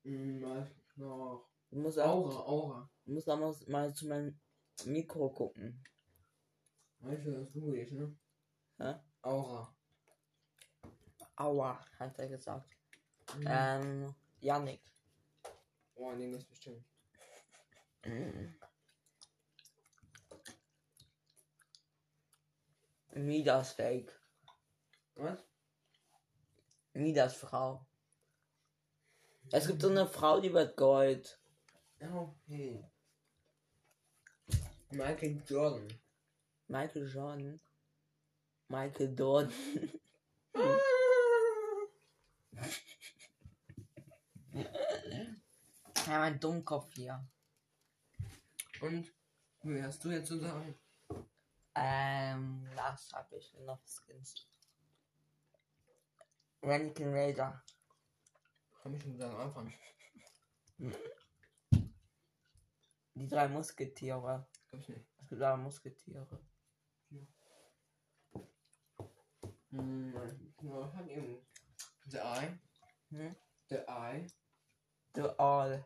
Mhm, 0.03 0.67
noch? 0.97 1.49
Du 1.71 1.79
musst 1.79 1.99
auch, 1.99 2.25
Aura, 2.25 2.39
Aura. 2.45 2.89
du 3.05 3.13
musst 3.13 3.29
auch 3.29 3.37
mal- 3.39 3.55
mal 3.67 3.93
zu 3.93 4.07
meinem 4.07 4.39
Mikro 4.85 5.29
gucken. 5.29 5.83
Weißt 6.99 7.25
du, 7.25 7.41
was 7.41 7.51
du 7.51 7.73
ist, 7.73 7.91
ne? 7.91 8.15
Hä? 8.77 8.95
Aura. 9.21 9.75
Aua, 11.37 11.85
hat 11.99 12.17
er 12.19 12.29
gesagt. 12.29 12.69
Mhm. 13.35 13.45
Ähm, 13.47 14.15
Yannick. 14.39 14.81
Oh, 15.95 16.11
nee, 16.13 16.31
das 16.31 16.45
bestimmt. 16.45 16.85
Mhm. 18.05 18.55
Midas 23.15 23.73
Fake. 23.73 24.11
Was? 25.15 25.39
Midas 26.93 27.35
Frau. 27.35 27.85
Es 29.51 29.67
gibt 29.67 29.81
so 29.81 29.89
eine 29.89 30.07
Frau, 30.07 30.39
die 30.39 30.53
wird 30.53 30.75
Gold. 30.75 31.39
Okay. 31.99 32.83
Michael 34.91 35.41
Jordan. 35.47 35.87
Michael 36.67 37.07
Jordan. 37.07 37.59
Michael 38.67 39.15
Jordan. 39.17 39.53
ja, 46.07 46.19
mein 46.19 46.39
Dummkopf 46.39 46.93
hier. 46.95 47.23
Und 48.81 49.11
wie 49.63 49.81
hast 49.81 50.03
du 50.03 50.09
jetzt 50.09 50.27
zu 50.27 50.39
sagen? 50.39 50.75
Ähm, 51.75 52.67
was 52.75 53.11
hab 53.13 53.31
ich 53.33 53.53
noch 53.65 53.81
Skins? 53.85 54.47
Rankin 56.61 57.13
Raider. 57.13 57.63
Kann 58.85 58.93
ich 58.93 59.01
schon 59.01 59.17
sagen, 59.17 59.35
Anfang. 59.35 59.73
Die 63.15 63.27
drei 63.27 63.47
Musketiere. 63.47 64.47
Glaub 64.69 64.79
ich 64.79 64.89
nicht. 64.89 65.07
Es 65.17 65.27
gibt 65.27 65.41
aber 65.41 65.57
Musketiere. 65.57 66.39
Hm, 69.71 70.13
was 70.13 70.93
hat 70.93 71.07
eben? 71.07 71.43
The 72.05 72.17
Eye. 72.19 72.59
Hm? 73.09 73.35
The 73.69 73.77
Eye. 73.87 74.27
The 75.15 75.29
All. 75.39 75.83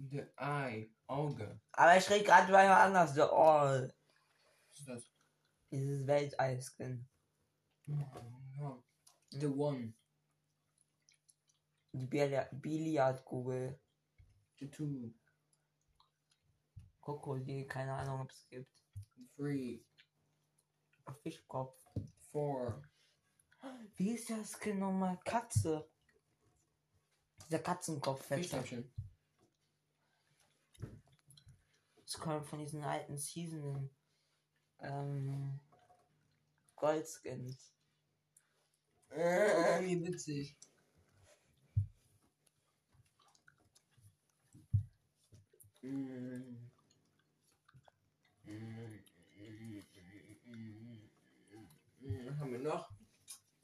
The 0.00 0.24
Eye. 0.36 0.90
Auge. 1.06 1.60
Aber 1.70 1.96
ich 1.96 2.10
rede 2.10 2.24
gerade 2.24 2.50
mal 2.50 2.66
anders. 2.66 3.14
The 3.14 3.20
All. 3.20 3.94
Was 4.70 4.80
ist 4.80 4.88
das? 4.88 5.04
Dieses 5.70 6.04
Welteiskin. 6.04 7.08
Ja. 7.86 8.82
The 9.30 9.46
One. 9.46 9.94
Die 11.94 12.06
Billi- 12.06 12.48
Billardkugel. 12.52 13.78
The 14.58 14.68
Two. 14.68 15.14
Krokodil. 17.00 17.66
Keine 17.66 17.94
Ahnung, 17.94 18.22
ob 18.22 18.30
es 18.30 18.46
gibt. 18.48 18.84
Three. 19.36 19.84
Fischkopf. 21.22 21.78
Four. 22.32 22.82
Wie 23.96 24.14
ist 24.14 24.28
das 24.28 24.58
nochmal? 24.66 25.18
Katze. 25.24 25.88
Dieser 27.46 27.60
Katzenkopf. 27.60 28.26
Fischstäbchen. 28.26 28.92
Das 32.02 32.18
kommt 32.18 32.46
von 32.46 32.58
diesen 32.58 32.82
alten 32.82 33.16
Seasonen. 33.16 33.90
Ähm. 34.80 35.60
Goldskins. 36.74 37.72
Äh, 39.10 39.80
wie 39.82 40.02
witzig. 40.02 40.58
Mm. 41.76 41.80
Mm. 44.54 44.54
Mm, 44.54 44.66
Was 45.52 45.73
haben 52.38 52.52
wir 52.52 52.58
noch? 52.58 52.90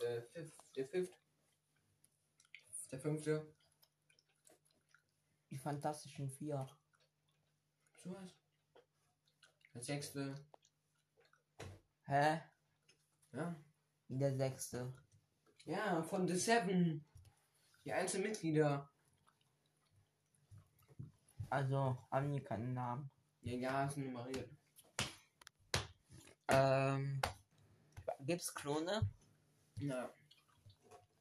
Der 0.00 0.22
fifth, 0.22 0.58
der 0.76 0.86
fifth. 0.86 1.18
Der 2.90 2.98
fünfte. 2.98 3.54
Die 5.50 5.56
Fantastischen 5.56 6.28
Vier. 6.28 6.68
So 7.96 8.14
was. 8.14 8.36
Der 9.74 9.82
sechste. 9.82 10.34
Hä? 12.04 12.40
Ja. 13.32 13.64
Der 14.08 14.36
sechste. 14.36 14.92
Ja, 15.64 16.02
von 16.02 16.26
The 16.28 16.36
Seven. 16.36 17.04
Die 17.84 17.92
einzelnen 17.92 18.28
Mitglieder. 18.28 18.90
Also, 21.50 21.98
haben 22.10 22.32
die 22.32 22.40
keinen 22.42 22.74
Namen. 22.74 23.10
Ja, 23.42 23.56
ja, 23.56 23.84
ist 23.84 23.96
nummeriert. 23.96 24.48
Ähm. 26.48 27.20
Gibt's 28.20 28.54
Klone? 28.54 29.10
Na. 29.76 30.10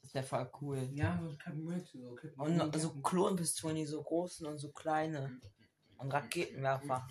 Das 0.02 0.13
wäre 0.13 0.26
voll 0.26 0.52
cool. 0.62 0.89
Ja, 0.94 1.20
so 1.22 1.36
Captain 1.38 1.68
Rex, 1.68 1.92
so 1.92 2.15
Captain 2.15 2.39
Und 2.39 2.58
noch 2.58 2.74
so 2.74 2.88
Captain- 2.89 3.04
Klonpistolen, 3.04 3.76
die 3.76 3.86
so 3.86 4.02
großen 4.04 4.46
und 4.48 4.58
so 4.58 4.72
kleine. 4.72 5.39
Und 5.98 6.12
Raketenwerfer. 6.12 7.08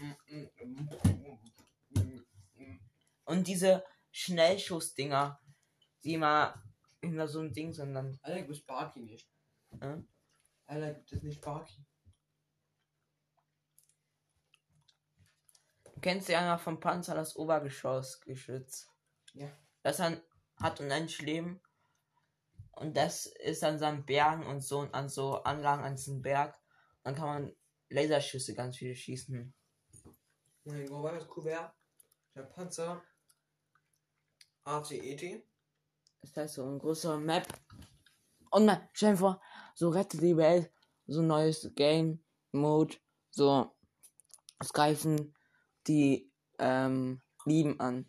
Und 3.25 3.47
diese 3.47 3.85
Schnellschussdinger, 4.11 5.41
die 6.03 6.15
immer 6.15 6.63
hinter 7.01 7.29
so 7.29 7.41
einem 7.41 7.53
Ding 7.53 7.73
sind 7.73 7.95
dann. 7.95 8.19
Alter, 8.23 8.39
gibt 8.41 8.51
es 8.51 8.59
Sparky 8.59 9.01
nicht. 9.01 9.29
Äh? 9.81 9.99
Alter, 10.67 10.95
gibt 10.95 11.13
es 11.13 11.23
nicht 11.23 11.37
Sparky. 15.99 16.01
Du 16.01 16.01
kennst 16.01 16.29
ja 16.29 16.55
noch 16.55 16.61
vom 16.63 16.81
Panzer 16.81 17.15
das 17.15 17.37
Obergeschossgeschütz. 17.37 18.89
Ja. 19.35 19.49
Das 19.83 19.99
dann 19.99 20.21
hat 20.57 20.81
unendlich 20.81 21.21
Leben. 21.23 21.61
Und 22.73 22.97
das 22.97 23.27
ist 23.27 23.65
an 23.65 23.79
seinen 23.79 24.05
Bergen 24.05 24.47
und 24.47 24.61
so 24.61 24.81
an 24.81 25.09
so 25.09 25.43
Anlagen 25.43 25.83
an 25.83 25.97
diesem 25.97 26.23
Berg. 26.23 26.57
Dann 27.03 27.15
kann 27.15 27.27
man 27.27 27.57
Laserschüsse 27.89 28.55
ganz 28.55 28.77
viele 28.77 28.95
schießen. 28.95 29.53
Mein 30.65 31.29
Kuvert? 31.29 31.75
Der 32.35 32.43
Panzer. 32.43 33.03
ACET. 34.65 35.43
Das 36.21 36.37
heißt 36.37 36.55
so 36.55 36.67
ein 36.67 36.79
großer 36.79 37.19
Map. 37.19 37.47
Und 38.51 38.67
man, 38.67 38.89
stell 38.93 39.13
dir 39.13 39.19
vor, 39.19 39.43
so 39.75 39.89
rettet 39.89 40.23
die 40.23 40.37
Welt, 40.37 40.71
so 41.07 41.21
ein 41.21 41.27
neues 41.27 41.71
Game 41.75 42.23
Mode, 42.53 42.97
so 43.31 43.75
greifen 44.73 45.35
die 45.89 46.31
ähm, 46.59 47.21
lieben 47.45 47.81
an. 47.81 48.07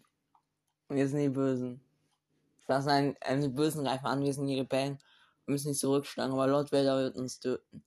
Und 0.88 0.98
wir 0.98 1.08
sind 1.08 1.20
die 1.20 1.30
Bösen. 1.30 1.82
Das 2.68 2.86
sind 2.86 3.18
ähm, 3.22 3.42
die 3.42 3.50
Bösen 3.50 3.84
greifen 3.84 4.06
an, 4.06 4.24
wir 4.24 4.34
sind 4.34 4.48
die 4.48 4.60
Rebellen. 4.60 5.00
Wir 5.46 5.54
müssen 5.54 5.70
nicht 5.70 5.80
zurückschlagen, 5.80 6.34
aber 6.34 6.48
Lord 6.48 6.72
Vader 6.72 6.98
wird 6.98 7.16
uns 7.16 7.40
töten. 7.40 7.84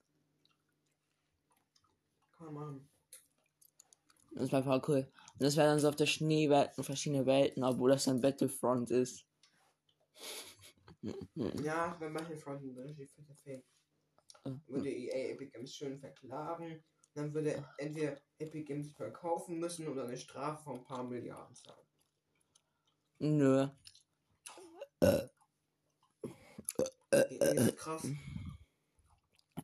Man 2.41 2.55
machen. 2.55 2.89
Das 4.33 4.51
wäre 4.51 4.65
voll 4.65 4.83
cool. 4.89 5.13
Und 5.35 5.43
das 5.43 5.57
wäre 5.57 5.69
dann 5.69 5.79
so 5.79 5.89
auf 5.89 5.97
der 5.97 6.07
Schneewelt 6.07 6.75
verschiedene 6.75 7.27
Welten, 7.27 7.63
obwohl 7.63 7.91
das 7.91 8.05
dann 8.05 8.21
Battlefront 8.21 8.91
ist. 8.91 9.25
Ja, 11.35 11.99
manchen 12.01 12.39
Fronten 12.39 12.73
sind 12.73 12.85
richtig 12.85 13.11
fette 13.11 13.35
Fake. 13.35 13.65
Würde 14.69 14.89
EA 14.89 15.33
Epic 15.33 15.51
Games 15.51 15.75
schön 15.75 15.99
verklagen. 15.99 16.85
Dann 17.15 17.33
würde 17.35 17.63
entweder 17.79 18.21
Epic 18.39 18.65
Games 18.65 18.91
verkaufen 18.93 19.59
müssen 19.59 19.87
oder 19.89 20.05
eine 20.05 20.17
Strafe 20.17 20.63
von 20.65 20.79
ein 20.79 20.85
paar 20.85 21.05
Milliarden 21.05 21.55
zahlen. 21.55 21.87
Nö. 23.19 23.69
EA 27.13 27.51
ist 27.53 27.77
krass, 27.77 28.07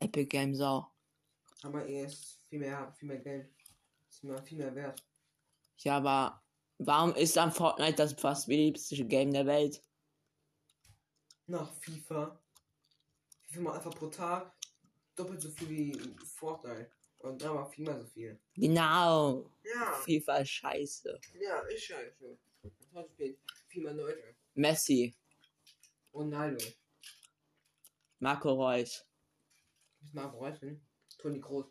Epic 0.00 0.26
Games 0.26 0.60
auch. 0.60 0.90
aber 1.62 1.86
EA 1.86 2.04
ist 2.06 2.40
viel 2.48 2.58
mehr, 2.58 2.92
viel 2.92 3.08
mehr 3.08 3.18
Geld. 3.18 3.50
Ist 4.08 4.22
immer 4.22 4.42
viel 4.42 4.58
mehr 4.58 4.74
wert. 4.74 5.02
Ja, 5.78 5.96
aber 5.96 6.42
warum 6.78 7.14
ist 7.14 7.36
dann 7.36 7.52
Fortnite 7.52 7.94
das 7.94 8.12
fast 8.12 8.46
beliebteste 8.46 9.04
Game 9.06 9.32
der 9.32 9.46
Welt? 9.46 9.82
Nach 11.46 11.72
FIFA. 11.80 12.38
FIFA 13.46 13.60
mal 13.62 13.76
einfach 13.76 13.94
pro 13.94 14.08
Tag 14.08 14.52
doppelt 15.14 15.40
so 15.40 15.50
viel 15.50 15.68
wie 15.68 16.16
Fortnite. 16.26 16.97
Und 17.18 17.42
dreimal 17.42 17.66
viermal 17.70 17.98
so 17.98 18.06
viel. 18.06 18.38
Genau. 18.54 19.50
Ja, 19.64 19.92
FIFA 20.04 20.36
ist 20.38 20.50
scheiße. 20.50 21.20
ja, 21.40 21.60
ist 21.60 21.84
scheiße. 21.84 22.38
Heute 22.94 23.10
spielt 23.10 23.38
viel 23.66 23.82
mehr 23.82 23.92
Leute. 23.94 24.36
Messi, 24.54 25.14
Ronaldo. 26.14 26.64
Marco 28.20 28.52
Reus. 28.52 29.04
Ist 30.02 30.14
mal 30.14 30.26
Reusel. 30.26 30.80
Toni 31.18 31.40
Groß. 31.40 31.66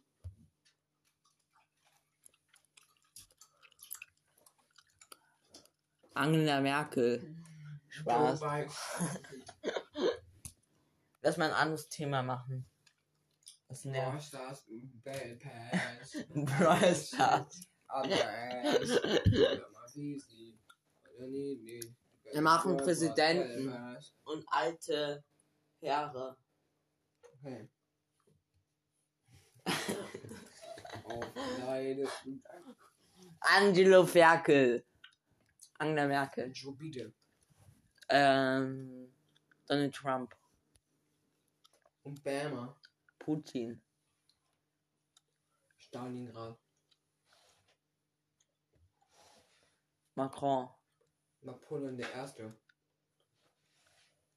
Angela 6.13 6.62
Merkel. 6.62 7.36
Spaß. 7.89 8.41
Lass 11.21 11.38
mal 11.38 11.49
ein 11.49 11.55
anderes 11.55 11.89
Thema 11.89 12.23
machen. 12.23 12.65
Das 13.67 13.84
Brawl 13.84 13.91
nervt. 13.91 14.23
Stars, 14.23 14.65
Bell 15.03 15.38
Pass. 15.38 16.25
Brawl 16.30 16.95
Stars. 16.95 17.67
Wir 22.32 22.41
machen 22.41 22.77
Präsidenten. 22.77 23.97
Und 24.23 24.45
alte 24.47 25.23
Herre. 25.82 26.38
Okay. 27.21 27.69
Leide. 31.60 32.08
Angelo 33.39 34.08
Merkel. 34.13 34.86
Angela 35.77 36.08
Merkel. 36.08 36.51
Joe 36.53 36.73
Biden. 36.73 37.13
Ähm, 38.10 39.13
Donald 39.67 39.93
Trump. 39.93 40.36
Und 42.03 42.23
Bama. 42.23 42.75
Putin. 43.27 43.81
Stalingrad. 45.77 46.57
Macron. 50.15 50.69
Napoleon 51.41 51.97
der 51.97 52.09
Erste. 52.13 52.57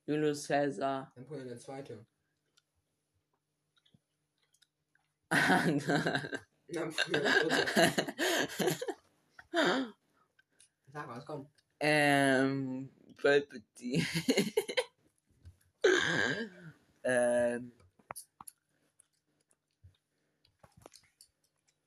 Julius 0.06 0.48
Caesar. 0.48 1.12
Napoleon 1.16 1.46
der 1.46 1.58
Zweite. 1.58 2.04
Sag 10.92 11.08
was 11.08 11.24
kommt. 11.24 11.48
ähm, 11.78 12.90
Palpatine. 13.16 14.04
ähm. 17.04 17.79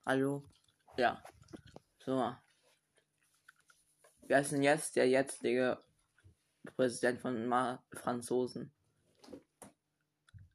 Hallo? 0.05 0.43
Ja. 0.97 1.23
So. 1.99 2.35
Wer 4.23 4.41
ist 4.41 4.51
denn 4.51 4.61
jetzt 4.61 4.97
der 4.97 5.07
jetzige 5.07 5.81
Präsident 6.75 7.21
von 7.21 7.47
Ma 7.47 7.81
Franzosen? 7.93 8.73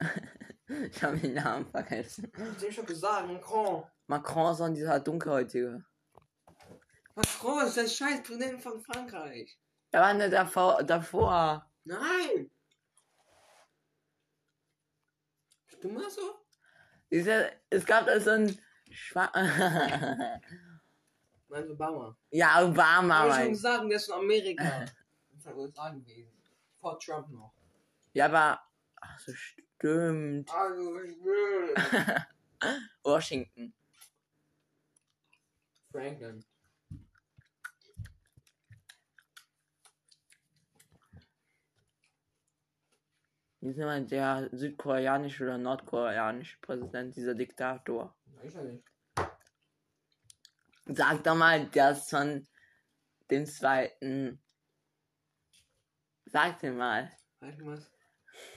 ich 0.68 1.02
habe 1.02 1.16
den 1.16 1.32
Namen 1.32 1.64
vergessen. 1.64 2.30
Ich 2.36 2.66
hab 2.66 2.72
schon 2.74 2.86
gesagt, 2.86 3.26
Macron. 3.26 3.86
Macron 4.06 4.52
ist 4.52 4.76
dieser 4.76 5.00
dunkelhäutige. 5.00 5.82
Macron 7.14 7.66
ist 7.66 7.78
der 7.78 7.88
scheiß 7.88 8.22
Präsident 8.24 8.62
von 8.62 8.82
Frankreich. 8.82 9.58
Er 9.92 10.02
war 10.02 10.12
nicht 10.12 10.30
davor. 10.30 10.82
davor. 10.82 11.72
Nein! 11.84 12.50
Du 15.80 15.88
mal 15.88 16.10
so? 16.10 16.44
Diese, 17.10 17.50
es 17.70 17.86
gab 17.86 18.04
da 18.04 18.20
so 18.20 18.30
ein 18.30 18.58
Schwa 18.90 19.30
Nein, 21.50 21.70
Obama. 21.70 22.16
Ja, 22.30 22.62
Obama. 22.62 23.20
Hab 23.20 23.28
ich 23.28 23.34
schon 23.36 23.48
gesagt, 23.50 23.84
der 23.90 23.96
ist 23.96 24.06
von 24.10 24.20
Amerika. 24.20 24.86
Das 25.30 25.46
ist 25.46 25.56
USA 25.56 25.90
gewesen. 25.90 26.32
Vor 26.80 26.98
Trump 26.98 27.28
noch. 27.30 27.54
Ja, 28.12 28.24
aber. 28.26 28.60
Ach 28.96 29.18
so, 29.20 29.32
stimmt. 29.32 30.50
Also, 30.52 30.94
will. 30.94 31.74
Washington. 33.04 33.72
Franklin. 35.92 36.44
Wie 43.60 43.70
ist 43.70 43.78
immer 43.78 44.00
der 44.00 44.48
südkoreanische 44.52 45.44
oder 45.44 45.58
nordkoreanische 45.58 46.58
Präsident, 46.60 47.16
dieser 47.16 47.34
Diktator? 47.34 48.17
Weiß 48.42 48.54
ja 48.54 48.62
nicht. 48.62 48.84
Sag 50.86 51.22
doch 51.24 51.34
mal 51.34 51.66
das 51.70 52.08
von 52.08 52.46
dem 53.30 53.46
zweiten. 53.46 54.40
Sag 56.26 56.60
dir 56.60 56.72
mal. 56.72 57.10
Halt 57.40 57.66
was. 57.66 57.90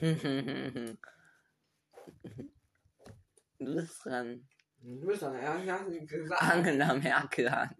du 0.00 0.96
bist 3.58 4.04
dran. 4.04 4.48
Du 4.80 5.06
bist 5.06 5.22
doch, 5.22 5.34
ja, 5.34 5.58
ich 5.58 5.70
hast 5.70 5.88
nicht 5.88 6.08
gesagt. 6.08 6.42
Angela 6.42 6.94
Merkel 6.94 7.48
an. 7.48 7.74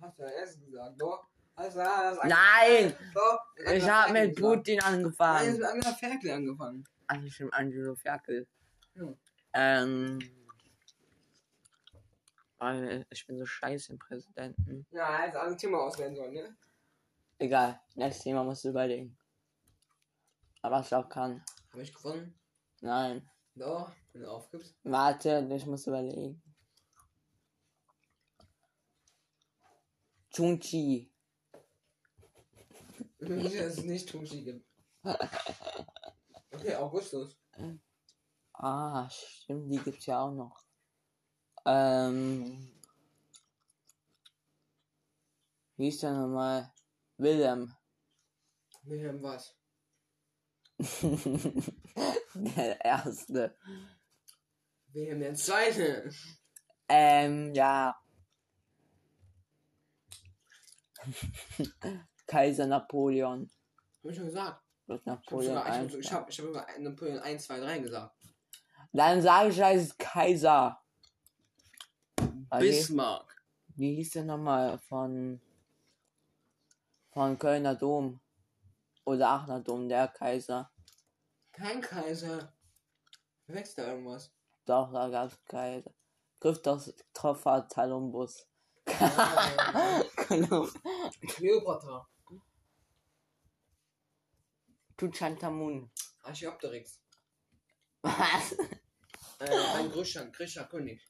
Hast 0.00 0.18
du 0.18 0.22
ja 0.22 0.30
erst 0.30 0.60
gesagt, 0.60 1.00
doch. 1.00 1.28
Hast 1.56 1.76
du 1.76 1.80
das 1.80 2.18
Nein! 2.24 2.94
Doch. 3.14 3.40
Ich 3.72 3.88
habe 3.88 4.12
mit 4.12 4.22
Nein, 4.22 4.34
Putin 4.34 4.74
jetzt 4.74 4.86
angefangen. 4.86 5.52
mit 5.52 5.64
Angela 5.64 5.96
Merkel 6.00 6.30
angefangen. 6.30 6.84
Also 7.06 7.28
stimmt, 7.28 7.54
Angelo 7.54 7.94
Ferkel. 7.96 8.46
Ja. 8.94 9.14
Ähm. 9.52 10.18
Weil 12.60 13.06
Ich 13.10 13.26
bin 13.26 13.38
so 13.38 13.46
scheiße 13.46 13.92
im 13.92 13.98
Präsidenten. 13.98 14.86
Ja, 14.92 15.08
er 15.08 15.26
hätte 15.26 15.40
ein 15.40 15.58
Thema 15.58 15.78
auswählen 15.80 16.14
sollen, 16.14 16.34
ne? 16.34 16.56
Egal, 17.38 17.80
nächstes 17.94 18.24
Thema 18.24 18.44
musst 18.44 18.64
du 18.64 18.68
überlegen. 18.68 19.16
Aber 20.62 20.80
ich 20.80 20.94
auch 20.94 21.08
kann. 21.08 21.42
Hab 21.72 21.80
ich 21.80 21.92
gewonnen? 21.92 22.38
Nein. 22.82 23.28
Doch, 23.54 23.90
wenn 24.12 24.22
du 24.22 24.30
aufgibst. 24.30 24.76
Warte, 24.84 25.48
ich 25.50 25.66
muss 25.66 25.86
überlegen. 25.86 26.42
Chunchi. 30.30 31.10
Dass 33.18 33.52
es 33.52 33.84
nicht 33.84 34.08
Tuschi 34.08 34.44
gibt. 34.44 34.66
Okay, 36.52 36.74
Augustus. 36.74 37.38
Ah, 38.52 39.08
stimmt, 39.08 39.72
die 39.72 39.78
gibt's 39.78 40.04
ja 40.04 40.20
auch 40.20 40.32
noch. 40.32 40.62
Ähm. 41.66 42.70
Wie 45.76 45.88
ist 45.88 46.02
der 46.02 46.12
nochmal? 46.12 46.70
Willem. 47.16 47.74
Wilhelm 48.82 49.22
was? 49.22 49.56
der 52.34 52.84
erste. 52.84 53.56
Wilhelm 54.92 55.20
der 55.20 55.34
Zweite. 55.34 56.10
Ähm, 56.88 57.54
ja. 57.54 57.94
Kaiser 62.26 62.66
Napoleon. 62.66 63.50
Hab 64.02 64.10
ich 64.10 64.16
schon 64.16 64.26
gesagt. 64.26 64.62
Hab, 64.88 65.06
Napoleon 65.06 65.52
ich 65.52 65.58
hab, 65.58 65.66
eins. 65.66 65.94
ich 65.94 66.12
hab, 66.12 66.28
ich 66.28 66.38
hab 66.40 66.46
über 66.46 66.66
Napoleon 66.78 67.18
1, 67.20 67.44
2, 67.44 67.60
3 67.60 67.78
gesagt. 67.78 68.16
Dann 68.92 69.22
sage 69.22 69.50
ich, 69.50 69.58
er 69.58 69.72
ist 69.72 69.98
Kaiser. 69.98 70.82
Bismarck. 72.58 73.42
Wie 73.76 73.94
hieß 73.96 74.10
der 74.10 74.24
nochmal 74.24 74.78
von 74.78 75.40
von 77.12 77.38
Kölner 77.38 77.74
Dom 77.74 78.20
oder 79.04 79.28
Aachener 79.30 79.60
Dom, 79.60 79.88
der 79.88 80.08
Kaiser. 80.08 80.70
Kein 81.52 81.80
Kaiser. 81.80 82.52
Wächst 83.46 83.78
da 83.78 83.88
irgendwas? 83.88 84.32
Doch, 84.64 84.92
da 84.92 85.08
gab's 85.08 85.38
Kaiser. 85.46 85.92
Christoph 86.38 86.88
Troffer 87.12 87.66
Columbus. 87.72 88.46
Ah, 88.86 90.02
Colum- 90.16 90.72
Kleopatra. 91.28 92.08
Tutanchamun. 94.96 95.90
Archaeopteryx. 96.22 97.00
Was? 98.02 98.52
Äh, 99.38 99.76
ein 99.76 99.90
griechischer, 99.90 100.26
griechischer 100.26 100.64
König. 100.64 101.02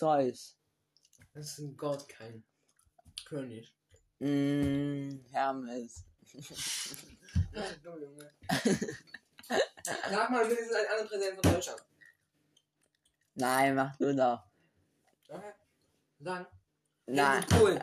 Zeus. 0.00 0.56
Das 1.34 1.44
ist 1.44 1.58
ein 1.58 1.76
Gott, 1.76 2.08
kein 2.08 2.42
König. 3.26 3.76
Mm, 4.18 5.20
Hermes. 5.30 6.06
Du, 7.82 7.98
Junge. 7.98 8.32
Sag 10.10 10.30
mal 10.30 10.46
wenigstens 10.46 10.74
ein 10.74 10.86
anderer 10.86 11.06
Präsident 11.06 11.34
von 11.42 11.52
Deutschland. 11.52 11.84
Nein, 13.34 13.74
mach 13.74 13.94
du 13.98 14.16
doch. 14.16 14.42
Okay. 15.28 15.52
Sagen. 16.18 16.46
Nein. 17.04 17.44
Cool. 17.58 17.78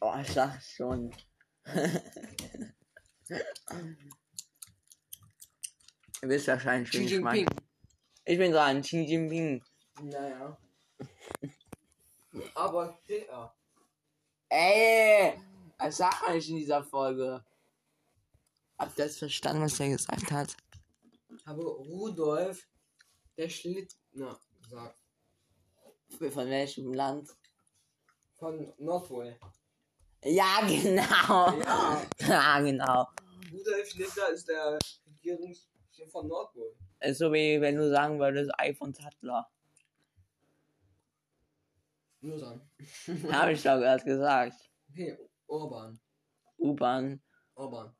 Oh, 0.00 0.14
ich 0.20 0.30
sag 0.30 0.62
schon. 0.62 1.10
Du 6.20 6.28
bist 6.28 6.48
wahrscheinlich 6.48 7.18
mein. 7.20 7.46
Ich 8.26 8.36
bin 8.36 8.52
dran, 8.52 8.82
Xi 8.82 8.98
Jinping. 8.98 9.64
Naja. 10.02 10.58
Aber 12.54 12.98
steht 13.04 13.28
er. 13.28 13.54
Ey! 14.48 15.40
Was 15.78 15.96
sagt 15.98 16.22
man 16.22 16.34
nicht 16.36 16.48
in 16.48 16.56
dieser 16.56 16.82
Folge? 16.82 17.44
Habt 18.78 18.98
ihr 18.98 19.04
das 19.06 19.18
verstanden, 19.18 19.62
was 19.62 19.80
er 19.80 19.88
gesagt 19.88 20.30
hat? 20.30 20.56
Habe 21.44 21.64
Rudolf 21.64 22.66
der 23.36 23.48
Schlittner 23.48 24.38
gesagt. 24.62 24.98
Von 26.18 26.50
welchem 26.50 26.92
Land? 26.94 27.34
Von 28.38 28.72
Nordpol. 28.78 29.36
Ja, 30.24 30.60
genau. 30.66 31.58
Ja. 31.60 32.06
Ja, 32.28 32.60
genau. 32.60 33.08
Rudolf 33.52 33.88
Schlittner 33.88 34.28
ist 34.28 34.48
der 34.48 34.78
Regierungschef 35.06 36.10
von 36.10 36.26
Nordpol. 36.28 36.74
Ist 37.00 37.18
so 37.18 37.32
wie 37.32 37.60
wenn 37.60 37.76
du 37.76 37.88
sagen 37.90 38.18
würdest, 38.18 38.50
iPhone 38.58 38.92
Tattler. 38.92 39.48
Nur 42.26 42.40
sagen. 42.40 42.60
Habe 43.32 43.52
ich 43.52 43.62
doch 43.62 43.78
gerade 43.78 44.04
gesagt. 44.04 44.54
Okay, 44.90 45.16
Orban. 45.46 46.00
U-Bahn. 46.58 47.22
Orban. 47.54 47.94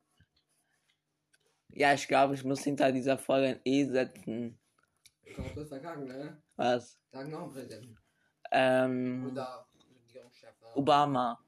Ja, 1.69 1.93
ich 1.93 2.07
glaube, 2.09 2.33
ich 2.33 2.43
muss 2.43 2.61
hinter 2.61 2.91
dieser 2.91 3.17
Folge 3.17 3.47
ein 3.47 3.61
E 3.63 3.85
setzen. 3.85 4.59
Ich 5.23 5.33
glaube, 5.33 5.51
das 5.55 5.69
verkacken, 5.69 6.07
ne? 6.07 6.43
Was? 6.57 6.99
Sagen 7.09 7.33
einen 7.33 7.49
Präsidenten. 7.49 7.97
Ähm. 8.51 9.29
Oder 9.31 9.65
Regierungschef. 10.01 10.53
Obama. 10.75 11.39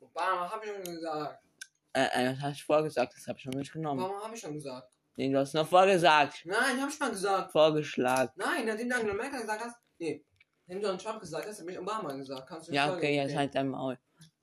Obama 0.00 0.50
habe 0.50 0.66
ich 0.66 0.72
schon 0.72 0.94
gesagt. 0.94 1.44
Äh, 1.92 2.08
äh, 2.12 2.24
das 2.30 2.40
hast 2.40 2.60
du 2.60 2.64
vorgesagt, 2.64 3.14
das 3.14 3.26
habe 3.28 3.38
ich 3.38 3.44
noch 3.46 3.54
nicht 3.54 3.72
genommen. 3.72 4.02
Obama 4.02 4.24
habe 4.24 4.34
ich 4.34 4.40
schon 4.40 4.54
gesagt. 4.54 4.92
Nee, 5.14 5.30
du 5.30 5.38
hast 5.38 5.54
noch 5.54 5.68
vorgesagt. 5.68 6.42
Nein, 6.44 6.80
habe 6.80 6.90
ich 6.90 6.98
mal 6.98 7.10
gesagt. 7.10 7.52
Vorgeschlagen. 7.52 8.32
Nein, 8.34 8.66
nachdem 8.66 8.88
du 8.88 8.96
Angela 8.96 9.14
Merkel 9.14 9.40
gesagt 9.42 9.64
hast. 9.64 9.76
Nee. 9.98 10.24
Nachdem 10.66 10.82
du 10.82 10.96
Trump 10.96 11.20
gesagt 11.20 11.46
hast, 11.46 11.60
habe 11.60 11.70
ich 11.70 11.78
Obama 11.78 12.12
gesagt. 12.14 12.48
Kannst 12.48 12.68
du 12.68 12.72
Ja, 12.72 12.92
okay, 12.92 13.14
jetzt 13.14 13.36
halt 13.36 13.54
dein 13.54 13.68
Maul. 13.68 13.96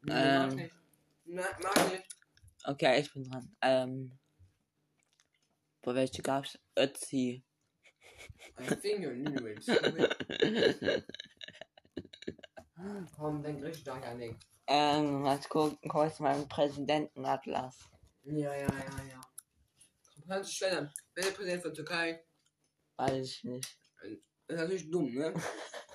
Nee, 0.03 0.13
mag 0.13 0.51
ähm. 0.51 0.55
nicht. 0.55 0.75
Na, 1.25 1.43
mag 1.61 1.91
nicht. 1.91 2.05
Okay, 2.63 3.01
ich 3.01 3.13
bin 3.13 3.23
dran. 3.23 3.53
Ähm. 3.61 4.17
Boah, 5.81 5.95
welche 5.95 6.21
gab's? 6.21 6.57
Ötzi. 6.77 7.43
I 8.57 8.75
think 8.75 9.01
you 9.01 9.11
knew 9.11 9.47
it. 9.47 9.65
Komm, 13.17 13.43
denk 13.43 13.61
richtig 13.63 13.81
stark 13.81 14.05
an 14.05 14.19
den. 14.19 14.37
Ähm, 14.67 15.23
was 15.23 15.49
gucken, 15.49 15.89
kurz 15.89 16.19
meinen 16.19 16.47
Präsidentenatlas. 16.47 17.79
Ja, 18.23 18.53
ja, 18.53 18.61
ja, 18.61 19.03
ja. 19.09 19.21
Komm, 20.13 20.23
kannst 20.27 20.51
du 20.51 20.55
stellen. 20.55 20.93
Wer 21.15 21.23
ist 21.23 21.31
der 21.31 21.35
Präsident 21.35 21.63
von 21.63 21.73
Türkei? 21.73 22.23
Weiß 22.95 23.27
ich 23.27 23.43
nicht. 23.43 23.77
Das 24.47 24.57
ist 24.57 24.61
natürlich 24.61 24.89
dumm, 24.89 25.13
ne? 25.13 25.33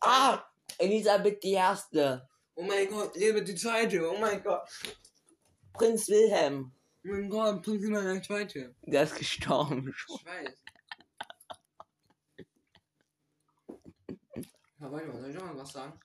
Ah! 0.00 0.44
Elisabeth 0.78 1.42
die 1.42 1.52
Erste. 1.52 2.28
Oh 2.54 2.62
mein 2.62 2.88
Gott, 2.88 3.16
Elisabeth 3.16 3.48
die 3.48 3.54
Zweite. 3.54 4.10
Oh 4.10 4.18
mein 4.18 4.42
Gott. 4.42 4.68
Prinz 5.72 6.08
Wilhelm. 6.08 6.72
Oh 7.04 7.08
mein 7.08 7.28
Gott, 7.28 7.62
Prinzessin 7.62 7.92
der 7.92 8.22
Zweite. 8.22 8.74
Der 8.82 9.02
ist 9.04 9.14
gestorben 9.16 9.92
schon. 9.94 10.16
Ich 10.16 10.26
weiß. 10.26 10.62
Ja, 14.78 14.92
warte 14.92 15.06
mal, 15.06 15.20
soll 15.20 15.30
ich 15.30 15.38
mal 15.38 15.56
was 15.56 15.72
sagen? 15.72 16.00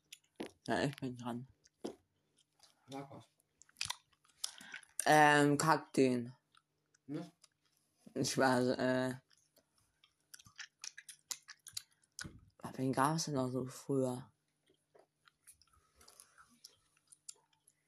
Ja, 0.68 0.84
ich 0.84 0.96
bin 0.96 1.18
dran. 1.18 1.48
Sag 2.88 3.12
was. 3.12 3.26
Ähm, 5.06 5.58
Kakteen. 5.58 6.34
Ne? 7.08 7.32
Ich 8.14 8.38
weiß, 8.38 8.68
äh. 8.78 9.14
Wen 12.76 12.94
gab 12.94 13.16
es 13.16 13.26
denn 13.26 13.36
noch 13.36 13.50
so 13.50 13.66
früher? 13.66 14.32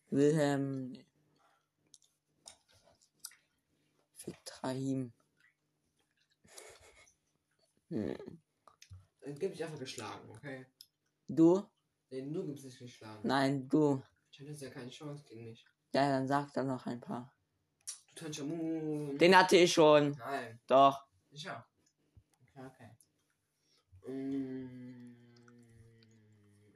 Wilhelm. 0.09 0.91
nee. 0.91 1.05
Victrahim. 4.25 5.13
Hm. 7.89 8.15
Dann 9.21 9.35
gib 9.39 9.51
dich 9.51 9.63
einfach 9.63 9.79
geschlagen, 9.79 10.29
okay? 10.29 10.65
Du? 11.27 11.63
Nee, 12.09 12.29
du 12.29 12.45
gibst 12.45 12.65
dich 12.65 12.77
geschlagen. 12.77 13.21
Nein, 13.23 13.69
du. 13.69 14.03
Ich 14.29 14.39
hätte 14.39 14.51
jetzt 14.51 14.61
ja 14.61 14.69
keine 14.69 14.89
Chance 14.89 15.23
gegen 15.27 15.45
mich. 15.45 15.65
Ja, 15.93 16.09
dann 16.09 16.27
sag 16.27 16.51
dann 16.53 16.67
noch 16.67 16.85
ein 16.85 16.99
paar. 16.99 17.33
Du 18.07 18.15
Tanchamun. 18.15 19.17
Den 19.17 19.37
hatte 19.37 19.57
ich 19.57 19.71
schon. 19.71 20.11
Nein. 20.11 20.59
Doch. 20.67 21.05
Sicher. 21.31 21.65
Okay, 22.41 22.65
okay. 22.65 22.89
Mm, 24.11 25.15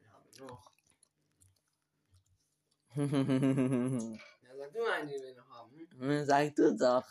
ja, 0.02 0.16
aber 0.16 0.48
noch. 0.48 0.72
Ja, 2.98 4.58
sag 4.58 4.74
du 4.74 4.84
einen, 4.92 5.08
den 5.08 5.22
wir 5.22 5.36
noch 5.36 5.50
haben. 5.50 5.88
Hm? 6.00 6.26
Sag 6.26 6.56
du 6.56 6.76
doch. 6.76 7.08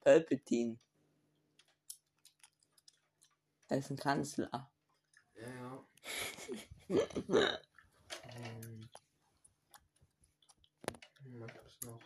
Palpatine. 0.00 0.76
Er 3.68 3.78
ist 3.78 3.90
ein 3.90 3.96
Kanzler. 3.96 4.70
Ja, 5.36 5.48
ja. 5.48 5.86
ähm. 8.34 8.88
Hm, 11.22 11.40
Was 11.40 11.52
gibt's 11.52 11.80
noch? 11.82 12.00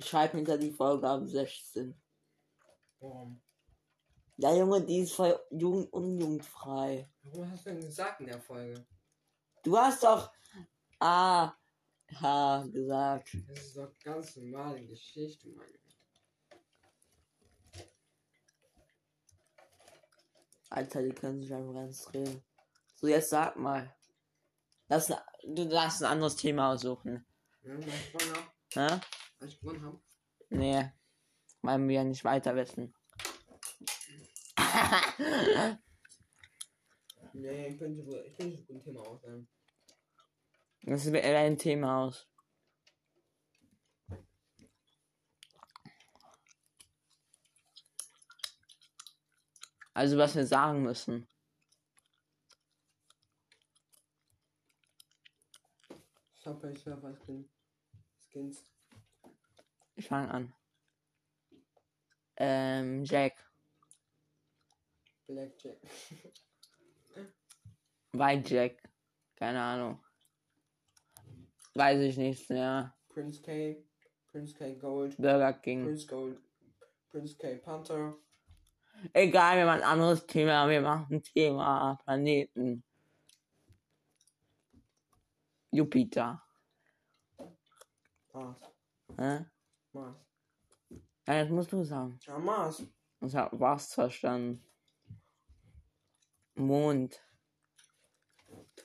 Schreib 0.00 0.32
hinter 0.32 0.58
die 0.58 0.70
Vorgabe 0.70 1.26
16. 1.26 1.98
Warum? 2.98 3.40
Ja, 4.42 4.54
Junge, 4.54 4.80
die 4.80 5.00
ist 5.00 5.12
voll 5.12 5.38
jugend 5.50 5.92
unjugendfrei. 5.92 7.10
Warum 7.24 7.50
hast 7.50 7.66
du 7.66 7.72
denn 7.72 7.82
gesagt 7.82 8.20
in 8.20 8.26
der 8.26 8.40
Folge? 8.40 8.86
Du 9.62 9.76
hast 9.76 10.02
doch 10.02 10.32
A, 10.98 11.52
H 12.14 12.66
gesagt. 12.72 13.36
Das 13.48 13.58
ist 13.58 13.76
doch 13.76 13.92
ganz 14.02 14.36
normale 14.36 14.82
Geschichte, 14.86 15.50
meine 15.50 15.70
ich. 15.70 15.98
Alter, 20.70 21.02
die 21.02 21.12
können 21.12 21.42
sich 21.42 21.52
einfach 21.52 21.74
ganz 21.74 22.04
drehen. 22.06 22.42
So, 22.94 23.08
jetzt 23.08 23.28
sag 23.28 23.56
mal. 23.56 23.94
Lass, 24.88 25.12
du 25.44 25.68
darfst 25.68 26.02
ein 26.02 26.12
anderes 26.12 26.36
Thema 26.36 26.72
aussuchen. 26.72 27.26
Ja, 27.62 27.78
ich 27.78 28.12
gewonnen 28.12 28.34
hab. 28.34 28.54
Hä? 28.72 29.00
Weil 29.38 29.48
ich 29.48 29.60
gewonnen 29.60 29.84
hab. 29.84 30.00
Nee. 30.48 30.90
Weil 31.60 31.86
wir 31.86 31.96
ja 31.96 32.04
nicht 32.04 32.24
weiter 32.24 32.56
wissen. 32.56 32.94
Nee, 37.32 37.68
ich 37.68 37.78
bin 37.78 37.94
so, 37.96 38.22
ich 38.22 38.36
bin 38.36 38.56
gut 38.56 38.68
im 38.70 38.82
Thema 38.82 39.00
aus. 39.06 39.22
Ähm. 39.24 39.48
Das 40.82 41.12
wäre 41.12 41.38
ein 41.38 41.56
Thema 41.56 42.04
aus. 42.04 42.26
Also 49.94 50.16
was 50.16 50.34
wir 50.34 50.46
sagen 50.46 50.82
müssen. 50.82 51.28
Subway 56.36 56.74
Surfer 56.74 57.14
Skin. 57.14 57.48
Skins. 58.18 58.64
Ich 59.94 60.08
fange 60.08 60.30
an. 60.30 60.54
Ähm, 62.36 63.04
Jack. 63.04 63.49
Blackjack. 65.30 65.78
Whitejack. 68.12 68.82
Keine 69.36 69.60
Ahnung. 69.60 70.04
Weiß 71.74 72.00
ich 72.00 72.16
nicht 72.16 72.50
mehr. 72.50 72.96
Prince 73.08 73.40
K. 73.40 73.84
Prince 74.32 74.54
K. 74.54 74.74
Gold. 74.74 75.16
Burger 75.16 75.52
King. 75.52 75.84
Prince 75.84 76.06
Gold. 76.06 76.40
Prince 77.10 77.36
K. 77.36 77.58
Panther. 77.58 78.16
Egal, 79.12 79.58
wir 79.58 79.66
machen 79.66 79.82
ein 79.82 79.88
anderes 79.88 80.26
Thema. 80.26 80.68
Wir 80.68 80.80
machen 80.80 81.22
Thema 81.22 81.96
Planeten. 82.04 82.82
Jupiter. 85.70 86.42
Mars. 88.32 88.60
Hä? 89.16 89.46
Mars. 89.92 90.16
Ja, 91.26 91.34
jetzt 91.34 91.50
musst 91.50 91.72
du 91.72 91.84
sagen. 91.84 92.18
Ja, 92.26 92.38
Mars. 92.38 92.82
Ich 93.20 93.34
hab 93.36 93.58
was 93.58 93.94
verstanden. 93.94 94.64
Mond. 96.54 97.22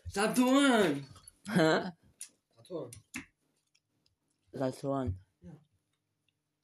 Saturn. 0.08 1.06
Hä? 1.50 1.92
Saturn. 2.56 2.92
Saturn. 4.52 5.20
Ja. 5.42 5.52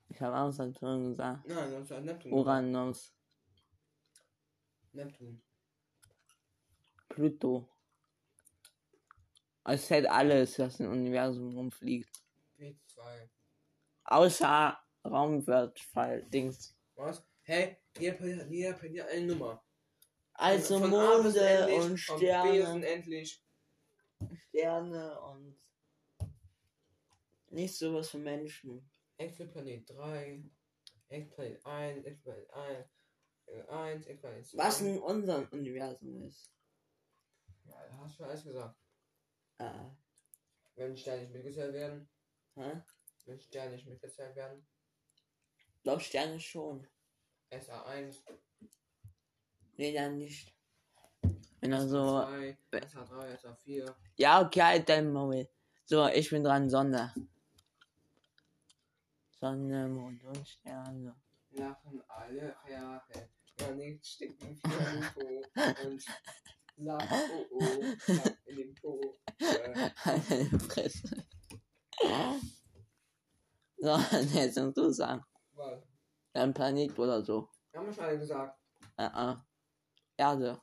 Ich 0.09 0.21
habe 0.21 0.37
auch 0.37 0.51
Saturn 0.51 1.09
gesagt. 1.09 1.47
Nein, 1.47 1.71
das 1.71 1.91
ist 1.91 2.05
Neptun. 2.05 2.31
Uranus. 2.33 3.13
Neptun. 4.93 5.41
Pluto. 7.09 7.69
Es 9.63 9.89
hält 9.89 10.07
alles, 10.07 10.57
was 10.59 10.79
im 10.79 10.91
Universum 10.91 11.53
rumfliegt. 11.55 12.23
P2. 12.57 13.29
Außer 14.05 14.77
Raumwertfall, 15.05 16.23
Dings. 16.29 16.75
Was? 16.95 17.23
Hey, 17.43 17.77
jeder 17.97 18.47
jeder 18.47 18.73
hat 18.73 19.09
eine 19.09 19.25
Nummer. 19.25 19.63
Also 20.41 20.79
Von 20.79 20.89
Monde 20.89 21.39
endlich, 21.39 21.79
und 21.79 21.97
Sterne. 21.99 22.71
unendlich. 22.73 23.43
Sterne 24.49 25.21
und 25.21 25.55
nicht 27.49 27.77
sowas 27.77 28.09
für 28.09 28.17
Menschen. 28.17 28.89
Exoplanet 29.17 29.87
3. 29.91 30.43
Exoplanet 31.09 31.63
1. 31.63 32.05
Exoplanet 32.05 32.49
1. 32.51 33.69
1. 33.69 34.05
Exoplanet 34.07 34.47
2. 34.47 34.57
Was 34.57 34.81
in 34.81 34.97
unserem 34.97 35.47
Universum 35.51 36.23
ist. 36.23 36.51
Ja, 37.65 37.85
da 37.87 37.97
hast 37.99 38.19
du 38.19 38.23
alles 38.23 38.43
gesagt. 38.43 38.75
Äh, 39.59 39.69
Wenn 40.73 40.97
Sterne 40.97 41.21
nicht 41.21 41.33
mitgezählt 41.33 41.73
werden. 41.73 42.09
hä? 42.55 42.81
Wenn 43.25 43.39
Sterne 43.39 43.75
nicht 43.75 43.85
mitgezählt 43.87 44.35
werden. 44.35 44.65
Doch 45.83 46.01
Sterne 46.01 46.39
schon. 46.39 46.87
SA1. 47.51 48.23
Nee, 49.81 49.93
dann 49.93 50.15
nicht. 50.19 50.53
Wenn 51.59 51.73
er 51.73 51.87
so. 51.87 52.19
SA2. 52.19 52.55
SA3. 52.71 53.37
SA4. 53.41 53.95
Ja, 54.15 54.39
okay, 54.45 54.61
halt 54.61 54.87
dein 54.87 55.11
Maul. 55.11 55.49
So, 55.85 56.05
ich 56.05 56.29
bin 56.29 56.43
dran, 56.43 56.69
Sonne. 56.69 57.11
Sonne, 59.39 59.87
Mond 59.89 60.23
und 60.23 60.47
Sterne. 60.47 61.15
Lachen 61.49 61.99
alle 62.07 62.55
Jahre. 62.69 63.29
Ja, 63.59 63.71
nichts 63.71 64.09
steckt 64.09 64.43
im 64.43 64.59
Po. 64.59 64.69
Und 65.87 65.99
sagt, 65.99 67.11
oh 67.11 67.45
oh, 67.49 67.83
sagt 68.05 68.37
in 68.45 68.57
den 68.57 68.75
Po. 68.75 69.17
Äh, 69.39 69.89
Halt 69.95 70.61
Fresse. 70.61 71.25
So, 73.77 73.97
jetzt 74.35 74.59
musst 74.59 74.77
du 74.77 74.91
sagen. 74.91 75.25
was? 75.53 75.81
Dein 76.33 76.53
Planet 76.53 76.99
oder 76.99 77.25
so. 77.25 77.49
Haben 77.73 77.87
wir 77.87 77.93
schon 77.93 78.03
alle 78.03 78.19
gesagt. 78.19 78.59
Äh, 78.97 79.05
äh. 79.05 79.35
Erde. 80.21 80.61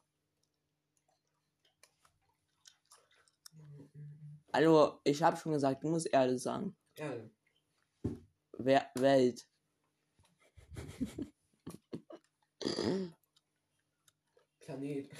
Also, 4.52 5.00
ich 5.02 5.20
habe 5.20 5.36
schon 5.36 5.52
gesagt, 5.52 5.82
du 5.82 5.88
musst 5.88 6.06
Erde 6.06 6.38
sagen. 6.38 6.76
Erde. 6.94 7.28
Wer 8.52 8.88
Welt. 8.94 9.48
Planet. 14.60 15.10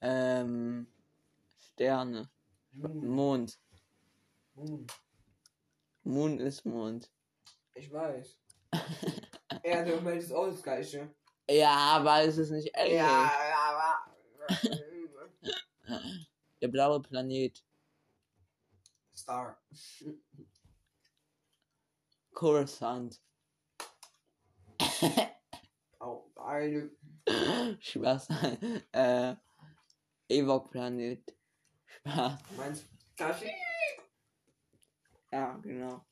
Ähm. 0.00 0.86
Sterne. 1.58 2.30
Moon. 2.72 3.06
Mond. 3.06 3.60
Moon. 4.54 4.86
Mond 6.02 6.40
ist 6.40 6.64
Mond. 6.64 7.08
Ich 7.74 7.92
weiß. 7.92 8.40
Erde 9.62 9.96
und 9.96 10.04
Welt 10.04 10.22
ist 10.22 10.32
auch 10.32 10.48
das 10.48 10.62
gleiche. 10.62 11.14
Ja, 11.52 11.96
aber 11.96 12.22
es 12.22 12.38
ist 12.38 12.50
nicht 12.50 12.70
ähnlich. 12.74 13.02
aber. 13.02 14.06
Der 16.62 16.68
blaue 16.68 17.02
Planet. 17.02 17.62
Star. 19.14 19.60
Coruscant. 22.32 23.20
Auch 25.98 26.30
eine. 26.36 26.90
Spaß. 27.80 28.28
äh. 28.92 29.36
Ewok 30.28 30.70
Planet. 30.70 31.36
Spaß. 31.86 32.38
Meinst 32.56 32.86
Kashi? 33.16 33.52
Ja, 35.30 35.58
genau. 35.62 36.06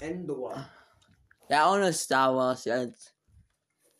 Endor. 0.00 0.68
Ja, 1.48 1.70
ohne 1.70 1.92
Star 1.92 2.34
Wars 2.34 2.64
jetzt. 2.64 3.14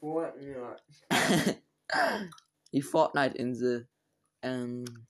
Fortnite. 0.00 0.82
Die 2.72 2.82
Fortnite-Insel. 2.82 3.88
Ähm. 4.42 5.06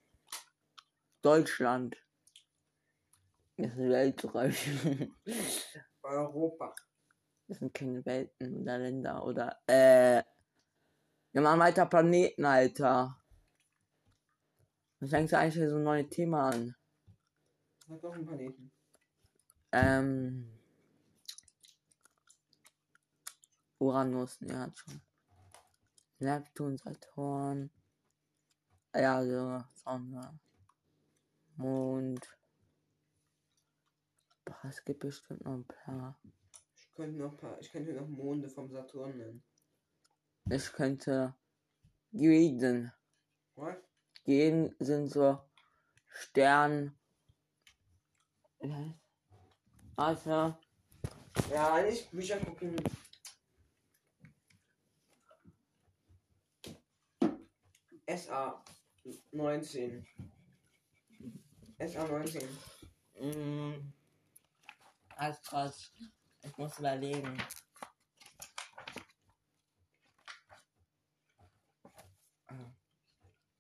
Deutschland. 1.23 1.97
Das 3.57 3.71
ist 3.71 3.79
Weltreich. 3.79 4.69
Europa. 6.03 6.75
Das 7.47 7.59
sind 7.59 7.73
keine 7.73 8.05
Welten 8.05 8.63
oder 8.63 8.79
Länder 8.79 9.25
oder 9.25 9.59
äh. 9.67 10.23
Wir 11.33 11.41
machen 11.41 11.61
weiter 11.61 11.87
Planeten, 11.87 12.45
Alter. 12.45 13.17
Was 15.01 15.11
fängst 15.11 15.33
du 15.33 15.39
eigentlich 15.39 15.55
für 15.55 15.71
so 15.71 15.77
ein 15.77 15.85
neues 15.85 16.09
Thema 16.11 16.51
an? 16.51 16.75
Sag 17.87 18.01
doch 18.01 18.13
einen 18.13 18.27
Planeten. 18.27 18.73
Ähm. 19.73 20.54
Uranus, 23.85 24.41
ne, 24.41 24.59
hat 24.59 24.79
schon. 24.79 25.01
Neptun, 26.19 26.79
Saturn. 26.79 27.71
Erde, 28.93 29.65
Sonne. 29.75 30.39
Mond. 31.57 32.27
Boah, 34.45 34.65
es 34.65 34.83
gibt 34.85 35.01
bestimmt 35.01 35.45
noch 35.45 35.55
ein 35.55 35.67
paar. 35.67 36.19
Ich 36.77 36.93
könnte 36.95 37.19
noch 37.19 37.33
ein 37.33 37.37
paar, 37.37 37.61
ich 37.61 37.71
könnte 37.71 37.93
noch 37.93 38.09
Monde 38.09 38.49
vom 38.49 38.71
Saturn 38.71 39.19
nennen. 39.19 39.45
Ich 40.51 40.73
könnte 40.73 41.35
Gyden. 42.13 42.93
Was? 43.57 43.77
Gyden 44.25 44.75
sind 44.79 45.09
so 45.09 45.41
Stern. 46.09 46.97
Warte. 49.97 50.57
Ja, 51.51 51.83
nicht 51.83 52.11
Bücher 52.11 52.39
gucken. 52.39 52.77
SA 58.07 58.63
19. 59.33 60.07
SA 61.79 62.07
19. 62.07 62.49
Mm, 63.21 63.93
alles 65.17 65.43
krass. 65.43 65.93
Ich 66.43 66.57
muss 66.59 66.79
überlegen. 66.79 67.39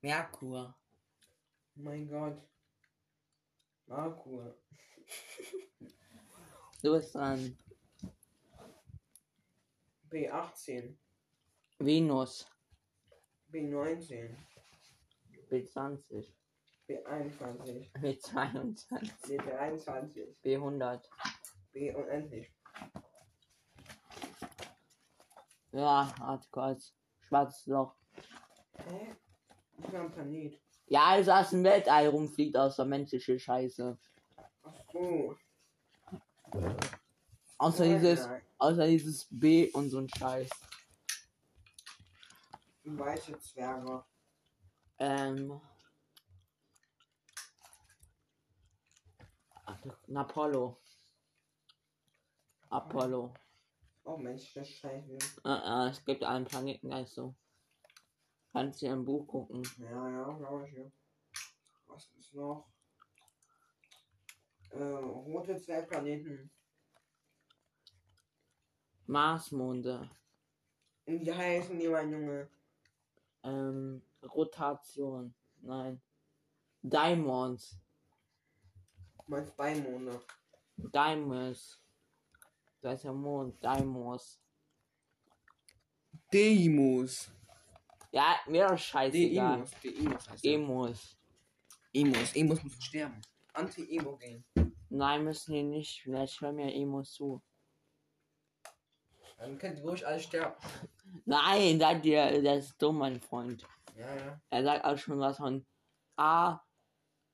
Merkur. 0.03 0.75
Mein 1.77 2.07
Gott. 2.09 2.43
Merkur. 3.87 4.59
Du 6.83 6.93
bist 6.93 7.15
dran. 7.15 7.57
B18. 10.11 10.95
Venus. 11.79 12.47
B19. 13.55 14.35
B20. 15.49 16.27
B21. 16.89 17.89
B22. 18.03 18.85
B23. 19.29 20.27
B100. 20.45 21.01
B 21.73 21.95
unendlich. 21.95 22.53
Ja, 25.71 26.41
kurz. 26.51 26.95
Schwarzes 27.29 27.67
Loch. 27.67 27.95
Hä? 28.89 29.15
Ich 29.79 29.93
war 29.93 30.01
am 30.01 30.13
Planet. 30.13 30.61
Ja, 30.87 31.05
also 31.05 31.31
aus 31.31 31.51
dem 31.51 31.63
Weltall 31.63 32.09
rumfliegt 32.09 32.57
aus 32.57 32.75
der 32.75 32.87
menschliche 32.87 33.39
Scheiße. 33.39 33.97
Ach 34.65 34.75
so. 34.93 35.37
Außer 37.59 37.87
Nein, 37.87 38.01
dieses, 38.01 38.27
nein. 38.27 38.43
außer 38.59 38.87
dieses 38.89 39.29
B 39.31 39.71
und 39.71 39.91
so 39.91 39.99
ein 39.99 40.09
Scheiß. 40.09 40.51
Weiße 42.85 43.39
Zwerge. 43.39 44.05
Ähm. 44.99 45.61
Apollo. 50.15 50.81
Apollo. 52.69 53.35
Oh 54.05 54.19
Mensch, 54.19 54.53
das 54.53 54.69
scheiße. 54.69 55.17
Äh, 55.45 55.49
äh, 55.49 55.89
es 55.89 56.05
gibt 56.05 56.23
einen 56.25 56.45
Planeten, 56.45 56.91
der 56.91 57.01
ist 57.01 57.15
so. 57.15 57.35
Kannst 58.53 58.83
du 58.83 58.87
im 58.87 59.05
Buch 59.05 59.27
gucken. 59.27 59.63
Ja, 59.79 60.11
ja, 60.11 60.33
glaube 60.33 60.69
ich, 60.69 60.77
ja. 60.77 60.85
Was 61.87 62.11
ist 62.19 62.35
noch? 62.35 62.69
Äh, 64.71 64.83
rote 64.83 65.57
Zwergplaneten. 65.57 66.51
Marsmonde. 69.07 70.11
Wie 71.07 71.33
heißen 71.33 71.79
die, 71.79 71.89
mein 71.89 72.11
Junge? 72.11 72.51
Ähm, 73.45 74.03
Rotation. 74.23 75.35
Nein. 75.61 76.01
Diamonds. 76.83 77.79
Du 79.25 79.31
meinst 79.31 79.57
Beimonde. 79.57 80.21
Diamonds. 80.77 81.81
Da 82.81 82.93
ist 82.93 83.05
ja 83.05 83.13
Mond. 83.13 83.63
Diamonds. 83.63 84.41
Demos. 86.33 87.31
Ja, 88.11 88.37
mir 88.47 88.67
doch 88.67 88.79
scheißegal. 88.79 89.57
Demos. 89.57 89.71
Demos 89.83 90.31
heißt 90.31 90.45
der. 90.45 90.53
Emos. 90.53 91.17
Emos. 91.93 92.37
Emos 92.37 92.65
müssen 92.65 92.83
sterben. 92.83 93.21
Anti-Emo-Gen. 93.53 94.45
Nein, 94.91 95.25
müssen 95.25 95.55
die 95.55 95.63
nicht. 95.63 96.03
Vielleicht 96.03 96.41
hören 96.41 96.57
mir 96.57 96.75
Emos 96.75 97.13
zu. 97.13 97.43
Dann 99.39 99.59
könnt 99.59 99.79
ihr 99.79 99.85
ruhig 99.85 100.07
alle 100.07 100.21
sterben. 100.21 100.57
Nein, 101.25 101.79
sagt 101.79 102.05
ihr, 102.07 102.43
der 102.43 102.59
ist 102.59 102.81
dumm, 102.81 102.99
mein 102.99 103.21
Freund. 103.21 103.67
Ja, 103.97 104.15
ja. 104.17 104.41
Er 104.51 104.65
sagt 104.65 104.85
auch 104.85 104.99
schon 104.99 105.19
was 105.21 105.37
von 105.37 105.65
A. 106.17 106.61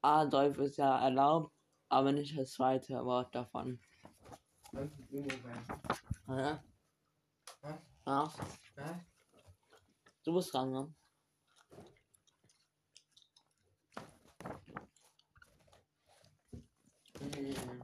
Adolf 0.02 0.58
ist 0.58 0.76
ja 0.78 1.02
erlaubt, 1.02 1.52
aber 1.88 2.12
nicht 2.12 2.38
das 2.38 2.52
zweite 2.52 3.04
Wort 3.04 3.34
davon. 3.34 3.80
Ja? 4.72 6.62
Was? 7.60 7.78
Ja, 8.06 8.24
Was? 8.24 8.38
du 10.24 10.34
bist 10.34 10.54
dran, 10.54 10.70
ne? 10.70 10.94
Mhm. 17.20 17.82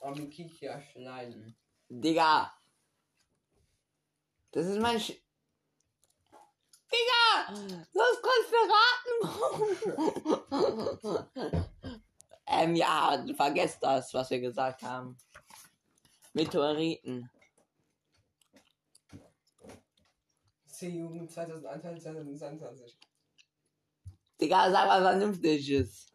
Aber 0.00 0.26
Kikia 0.26 0.80
schneiden. 0.80 1.56
Digga! 1.88 2.57
Das 4.52 4.66
ist 4.66 4.80
mein 4.80 4.98
Sch 4.98 5.12
Digga! 6.90 7.52
Du 7.92 8.00
hast 8.00 8.22
kurz 8.22 8.46
verraten! 8.48 9.12
ähm, 12.46 12.74
ja, 12.74 13.22
vergesst 13.36 13.82
das, 13.82 14.14
was 14.14 14.30
wir 14.30 14.40
gesagt 14.40 14.82
haben. 14.82 15.18
Meteoriten. 16.32 17.28
C-Jugend 20.66 21.30
2021, 21.30 22.02
2022. 22.02 22.98
Digga, 24.40 24.70
sag 24.70 24.86
mal 24.86 25.02
Vernünftiges. 25.02 26.06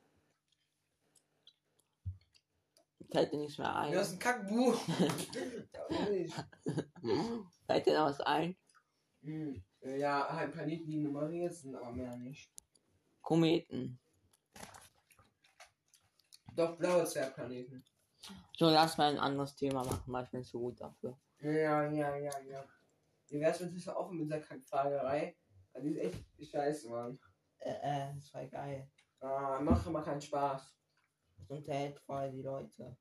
Fällt 3.12 3.32
dir 3.32 3.38
nichts 3.38 3.60
mehr 3.60 3.70
Du 3.72 3.76
ein? 3.78 3.96
hast 3.96 4.14
ein 4.14 4.20
Kackbuch. 4.20 4.76
ja, 7.74 7.80
nicht. 7.80 7.86
Fällt 7.86 7.96
dir 7.96 8.00
noch 8.00 8.10
was 8.10 8.22
ein? 8.22 8.56
Hm. 9.22 9.64
Ja, 9.82 10.28
halt 10.32 10.54
Planeten, 10.54 10.90
die 10.90 10.98
nummeriert 10.98 11.54
sind, 11.54 11.76
aber 11.76 11.92
mehr 11.92 12.16
nicht. 12.18 12.52
Kometen. 13.22 14.00
Doch, 16.56 16.78
blaue 16.78 17.06
Zwergplaneten. 17.06 17.84
So, 18.56 18.70
lass 18.70 18.98
mal 18.98 19.12
ein 19.12 19.20
anderes 19.20 19.56
Thema 19.56 19.84
machen, 19.84 20.14
weil 20.14 20.24
ich 20.24 20.32
bin 20.32 20.44
zu 20.44 20.60
gut 20.60 20.80
dafür. 20.80 21.18
Ja, 21.40 21.92
ja, 21.92 22.16
ja, 22.16 22.40
ja. 22.40 22.64
Wie 23.28 23.40
wär's, 23.40 23.60
wenn 23.60 23.76
du 23.76 23.98
offen 23.98 24.18
mit 24.18 24.28
dieser 24.28 24.40
Kackfragerei? 24.40 25.36
Weil 25.74 25.82
Die 25.82 25.90
ist 25.90 25.98
echt 26.40 26.52
scheiße, 26.52 26.90
Mann. 26.90 27.20
Äh, 27.60 27.72
äh, 27.82 28.16
das 28.16 28.34
war 28.34 28.46
geil. 28.46 28.90
Ah, 29.20 29.60
macht 29.60 29.88
aber 29.88 30.04
keinen 30.04 30.22
Spaß. 30.22 30.76
Das 31.38 31.50
unterhält 31.50 32.00
voll 32.02 32.32
die 32.32 32.42
Leute. 32.42 32.96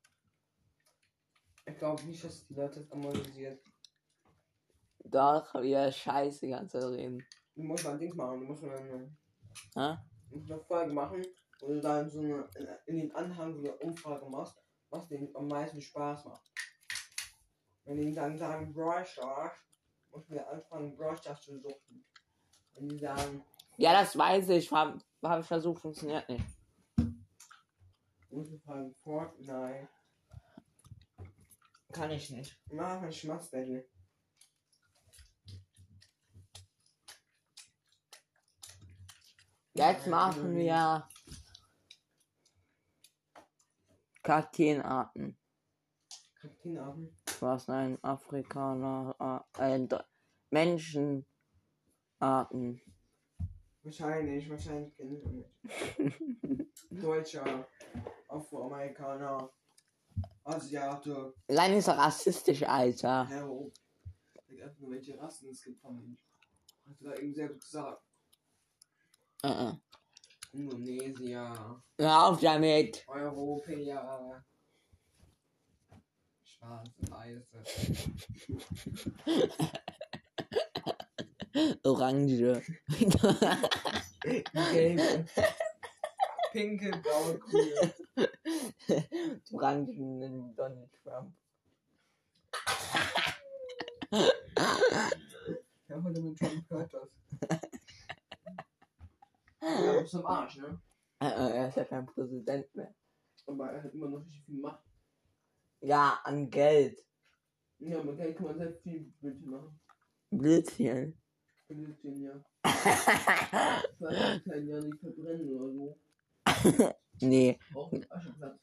Ich 1.65 1.77
glaube 1.77 2.03
nicht, 2.03 2.23
dass 2.23 2.45
die 2.47 2.55
Leute 2.55 2.81
das 2.81 2.91
amortisiert. 2.91 3.61
Doch, 5.13 5.53
wir 5.61 5.91
scheiße 5.91 6.47
die 6.47 6.51
ganze 6.51 6.79
Zeit 6.79 6.89
reden. 6.89 7.23
Du 7.55 7.61
musst 7.61 7.83
mal 7.83 7.91
ein 7.91 7.99
Ding 7.99 8.15
machen, 8.15 8.39
du 8.39 8.45
musst 8.47 8.63
mal 8.63 8.75
eine, 8.75 9.15
Hä? 9.75 9.97
du 10.29 10.37
musst 10.37 10.51
eine 10.51 10.59
Folge 10.61 10.91
machen, 10.91 11.21
wo 11.61 11.67
du 11.67 11.79
dann 11.79 12.09
so 12.09 12.19
eine, 12.21 12.49
in 12.87 12.97
den 12.97 13.15
Anhang 13.15 13.53
so 13.53 13.59
eine 13.59 13.77
Umfrage 13.77 14.27
machst, 14.27 14.57
was 14.89 15.07
denen 15.07 15.29
am 15.35 15.47
meisten 15.47 15.79
Spaß 15.79 16.25
macht. 16.25 16.51
Wenn 17.85 17.97
die 17.97 18.11
dann 18.11 18.35
sagen 18.37 18.73
Brawl 18.73 19.05
Stars, 19.05 19.51
musst 20.09 20.31
du 20.31 20.47
anfangen, 20.47 20.95
Brawl 20.95 21.15
Stars 21.15 21.41
zu 21.41 21.59
suchen. 21.59 22.03
Wenn 22.73 22.87
die 22.89 22.97
sagen, 22.97 23.43
Ja, 23.77 23.93
das 23.93 24.17
weiß 24.17 24.49
ich. 24.49 24.71
Habe 24.71 24.97
hab 25.21 25.41
ich 25.41 25.45
versucht, 25.45 25.79
funktioniert 25.79 26.27
nicht. 26.27 26.45
musst 28.31 28.51
du 28.51 28.57
fragen 28.57 28.95
Fortnite. 29.03 29.89
Kann 31.91 32.09
ich 32.09 32.31
nicht. 32.31 32.59
Mach 32.71 32.99
ein 33.01 33.11
Schmatzbattle. 33.11 33.85
Jetzt 39.75 40.07
machen 40.07 40.55
wir 40.55 41.07
Kakteenarten. 44.21 45.37
Kakteen 46.39 46.77
Was 47.39 47.69
ein 47.69 48.01
Afrikaner, 48.03 49.43
äh, 49.57 49.75
äh, 49.75 49.87
Do- 49.87 49.99
Menschenarten. 50.51 51.25
Wahrscheinlich, 53.81 54.49
wahrscheinlich 54.49 54.95
kenne 54.95 55.17
ich 55.17 55.25
nicht. 55.25 56.71
Deutscher, 57.03 57.67
Afroamerikaner, 58.27 59.51
Asiate, 60.43 61.33
Sei 61.47 61.67
nicht 61.69 61.85
so 61.85 61.91
rassistisch, 61.91 62.63
Alter. 62.63 63.27
Hero. 63.27 63.71
Ich 64.47 64.61
weiß 64.61 64.79
nur, 64.79 64.91
welche 64.91 65.19
Rassen 65.19 65.49
es 65.49 65.63
gibt 65.63 65.81
von 65.81 65.95
Menschen. 65.95 66.19
Hast 66.87 67.01
du 67.01 67.05
da 67.05 67.15
eben 67.15 67.33
selbst 67.33 67.61
gesagt? 67.61 68.03
Äh, 69.43 69.49
äh. 69.49 69.73
Indonesier, 70.53 71.81
Hör 71.97 72.27
auf 72.27 72.39
damit. 72.39 73.03
Europäer, 73.07 74.45
Schwarze, 76.43 77.01
Weiße, 77.09 77.63
Orange. 81.83 82.61
Gelbe, 84.71 85.25
Pinke, 86.53 86.91
Blaue, 87.01 87.39
Grüne. 87.39 87.93
Orangen 89.51 90.55
Donald 90.55 90.89
Trump. 91.03 91.35
Ja, 95.89 96.01
heute 96.01 96.21
mit 96.21 96.37
Trump 96.37 96.69
hört 96.69 96.93
das. 96.93 97.09
Ja, 99.63 100.01
bist 100.01 100.15
am 100.15 100.25
Arsch, 100.25 100.57
ne? 100.57 100.81
Äh, 101.19 101.27
äh, 101.27 101.57
er 101.57 101.67
ist 101.69 101.77
ja 101.77 101.85
kein 101.85 102.05
Präsident 102.05 102.73
mehr. 102.75 102.93
Aber 103.47 103.71
er 103.71 103.83
hat 103.83 103.93
immer 103.93 104.09
noch 104.09 104.19
richtig 104.19 104.43
viel 104.45 104.59
Macht. 104.59 104.83
Ja, 105.81 106.19
an 106.23 106.49
Geld. 106.49 106.99
Ja, 107.79 108.01
mit 108.03 108.17
Geld 108.17 108.37
kann 108.37 108.45
man 108.47 108.57
sehr 108.57 108.73
viel 108.73 109.11
Blödsinn 109.19 109.49
machen. 109.49 109.79
Blitzchen. 110.31 111.17
Blödsinn, 111.67 112.23
ja. 112.23 112.43
Vielleicht 113.97 114.45
kann 114.45 114.67
ja 114.67 114.79
nicht 114.79 114.99
verbrennen 114.99 115.49
oder 115.57 115.73
so. 115.73 115.99
nee, 117.21 117.59
Auch 117.73 117.91
mit 117.91 118.09
Ascheplatz. 118.11 118.59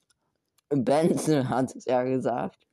Benson 0.68 1.48
hat 1.48 1.74
es 1.74 1.84
ja 1.84 2.03
gesagt. 2.03 2.66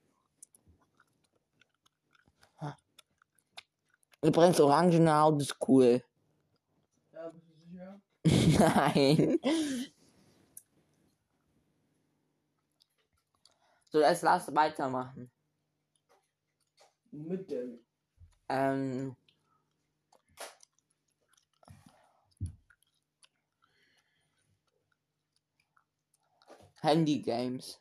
Übrigens, 4.21 4.59
orangene 4.59 5.13
Haut 5.15 5.41
ist 5.41 5.55
cool. 5.67 6.03
Ja, 7.13 7.30
bist 7.30 7.45
du 7.47 7.53
sicher? 7.69 8.01
Nein. 8.59 9.39
So, 13.89 14.01
jetzt 14.01 14.23
lass 14.23 14.53
weitermachen. 14.53 15.32
Mit 17.11 17.49
dem. 17.49 17.80
Ähm. 18.49 19.15
Handy 26.82 27.21
Games. 27.21 27.80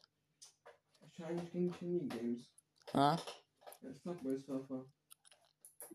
Wahrscheinlich 1.01 1.51
gegen 1.53 1.73
Chili 1.75 2.07
Games. 2.07 2.49
Surfer. 4.39 4.85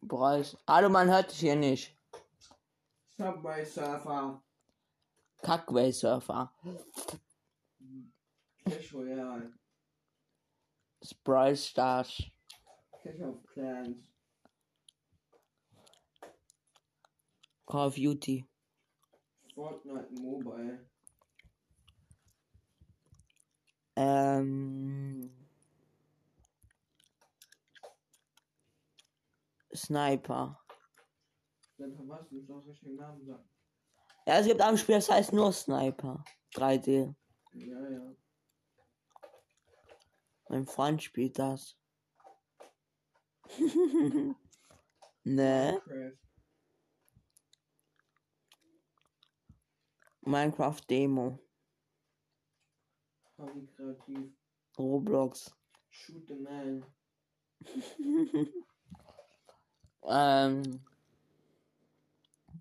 Bryce. 0.02 0.58
Hallo, 0.68 0.90
man 0.90 1.10
hört 1.10 1.32
dich 1.32 1.40
hier 1.40 1.56
nicht. 1.56 1.96
Subway 3.22 3.64
Surfer. 3.64 4.34
Kackway 5.46 5.94
Surfer. 5.94 6.50
Clash 8.66 8.94
Royale. 8.94 9.52
Sprite 11.04 11.58
Stars. 11.60 12.32
Clash 13.04 13.20
of 13.24 13.36
Clans. 13.54 13.98
Call 17.68 17.88
of 17.88 17.96
Duty. 17.96 18.44
Fortnite 19.56 20.10
Mobile. 20.20 20.80
Ähm. 23.96 25.30
Sniper. 29.76 30.56
Dann 31.82 31.96
verpasst 31.96 32.32
du 32.32 32.38
uns 32.38 32.50
auch 32.52 32.64
richtigen 32.68 32.96
Namen 32.96 33.26
sagen. 33.26 33.50
Ja, 34.28 34.38
es 34.38 34.46
gibt 34.46 34.62
ein 34.62 34.78
Spiel, 34.78 34.96
das 34.96 35.10
heißt 35.10 35.34
nur 35.34 35.52
Sniper. 35.52 36.24
3D. 36.54 37.16
Ja, 37.54 37.90
ja. 37.90 38.16
Mein 40.48 40.68
Freund 40.68 41.02
spielt 41.02 41.40
das. 41.40 41.76
ne? 45.24 45.82
Minecraft 50.22 50.82
Demo. 50.88 51.40
Hobby 53.40 53.66
kreativ. 53.76 54.32
Roblox. 54.78 55.58
Shoot 55.90 56.28
the 56.28 56.36
man. 56.36 56.86
ähm. 60.04 60.91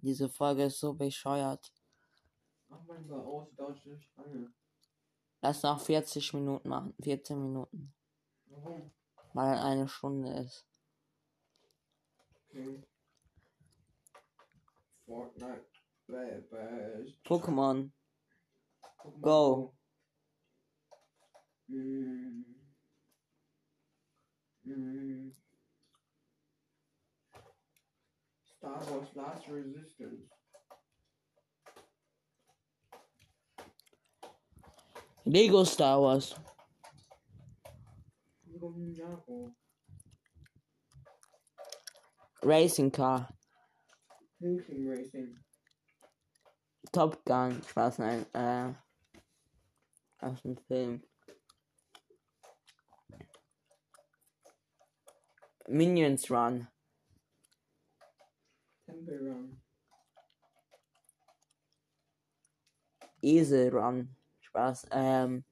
Diese 0.03 0.29
Folge 0.29 0.65
ist 0.65 0.81
so 0.81 0.95
bescheuert. 0.95 1.73
Mach 2.69 2.85
mal 2.85 2.99
lieber 2.99 3.25
aus, 3.25 3.49
dauert 3.57 3.85
nicht 3.87 4.09
lange. 4.17 4.53
Lass 5.43 5.63
noch 5.63 5.81
40 5.81 6.35
Minuten 6.35 6.69
machen. 6.69 6.95
14 7.03 7.43
Minuten. 7.43 7.93
Warum? 8.47 8.91
Weil 9.33 9.55
dann 9.55 9.65
eine 9.65 9.89
Stunde 9.89 10.33
ist. 10.41 10.67
Okay. 12.49 12.83
Fortnite. 15.07 15.71
Pokémon 17.25 17.93
Go. 19.21 19.73
Mm. 21.69 22.45
Mm. 24.67 25.33
Star 28.61 28.79
Wars 28.91 29.09
Last 29.15 29.49
Resistance. 29.49 30.29
Lego 35.25 35.65
Star 35.65 35.99
Wars. 35.99 36.35
Racing 42.43 42.91
Car. 42.91 43.29
Thinking 44.43 44.87
Racing. 44.87 45.35
Top 46.93 47.25
Gun. 47.25 47.63
Spaß, 47.63 47.99
nein. 47.99 48.27
Äh. 48.35 48.75
Aus 50.21 50.43
dem 50.43 50.59
Film. 50.69 51.03
Minions 55.67 56.31
Run. 56.31 56.69
Temple 59.01 59.19
Run. 59.19 59.63
Esel 63.23 63.71
Run. 63.71 64.17
Spaß. 64.41 64.87
Ähm. 64.91 65.45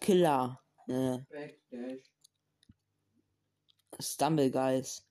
Killer. 0.00 0.60
Äh, 0.88 1.18
Backdash. 1.30 2.10
Stumble 4.00 4.50
Guys. 4.50 5.06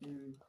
Mm. 0.00 0.47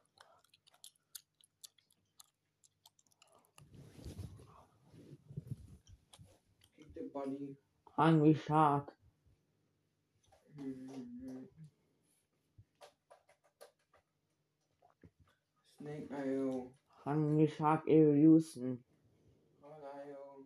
Body. 7.12 7.56
Hungry 7.96 8.34
Shark. 8.46 8.92
Snake 15.78 16.08
IO. 16.12 16.70
Hungry 17.04 17.46
Shark 17.56 17.82
Evolution. 17.88 18.78
Hog 19.62 19.82
IO. 19.96 20.44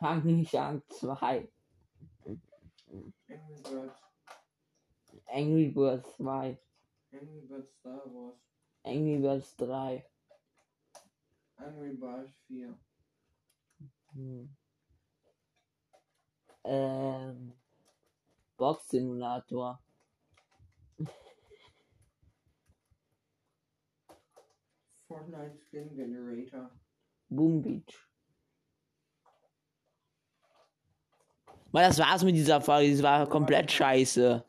Hungry 0.00 0.44
Shark 0.44 0.82
2. 1.00 1.10
Angry 3.32 3.56
Birds. 3.64 3.92
Angry 5.34 5.68
Birds 5.74 6.08
2. 6.18 6.26
Angry 7.12 7.42
Birds 7.48 7.68
Star 7.80 8.00
Wars. 8.06 8.34
Angry 8.84 9.18
Birds 9.18 9.48
3. 9.58 10.02
Angry 11.66 11.92
Birds 12.00 12.32
4. 12.48 12.74
Hm. 14.16 14.48
Ähm. 16.64 17.52
Box 18.60 18.90
Simulator. 18.90 19.80
Fortnite 25.08 25.58
Skin 25.66 25.96
Generator. 25.96 26.70
Boom 27.30 27.62
Beach. 27.62 28.06
Weil 31.72 31.88
das 31.88 31.98
war's 31.98 32.22
mit 32.22 32.34
dieser 32.34 32.60
Folge. 32.60 32.92
Das 32.92 33.02
war 33.02 33.26
komplett 33.28 33.72
scheiße. 33.72 34.44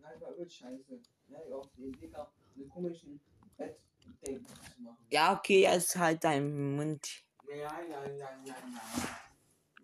Nein, 0.00 0.20
war 0.20 0.32
übel 0.32 0.50
scheiße. 0.50 1.00
Ja, 1.28 1.38
auf 1.54 1.68
Idee 1.78 2.08
gehabt, 2.08 2.32
diese 2.56 2.68
komischen 2.68 3.20
Bett-Ding 3.56 4.44
zu 4.44 4.82
machen. 4.82 5.06
Ja, 5.10 5.36
okay, 5.36 5.62
jetzt 5.62 5.94
halt 5.96 6.24
dein 6.24 6.74
Mund. 6.74 7.22
Ja, 7.48 7.54
ja, 7.54 7.70
ja, 7.82 8.06
ja, 8.06 8.28
ja. 8.44 8.54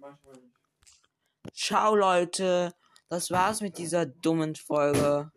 Manchmal 0.01 0.35
nicht. 0.35 0.64
Ciao, 1.55 1.95
Leute. 1.95 2.75
Das 3.09 3.31
war's 3.31 3.61
mit 3.61 3.79
dieser 3.79 4.07
dummen 4.07 4.57
Folge. 4.57 5.31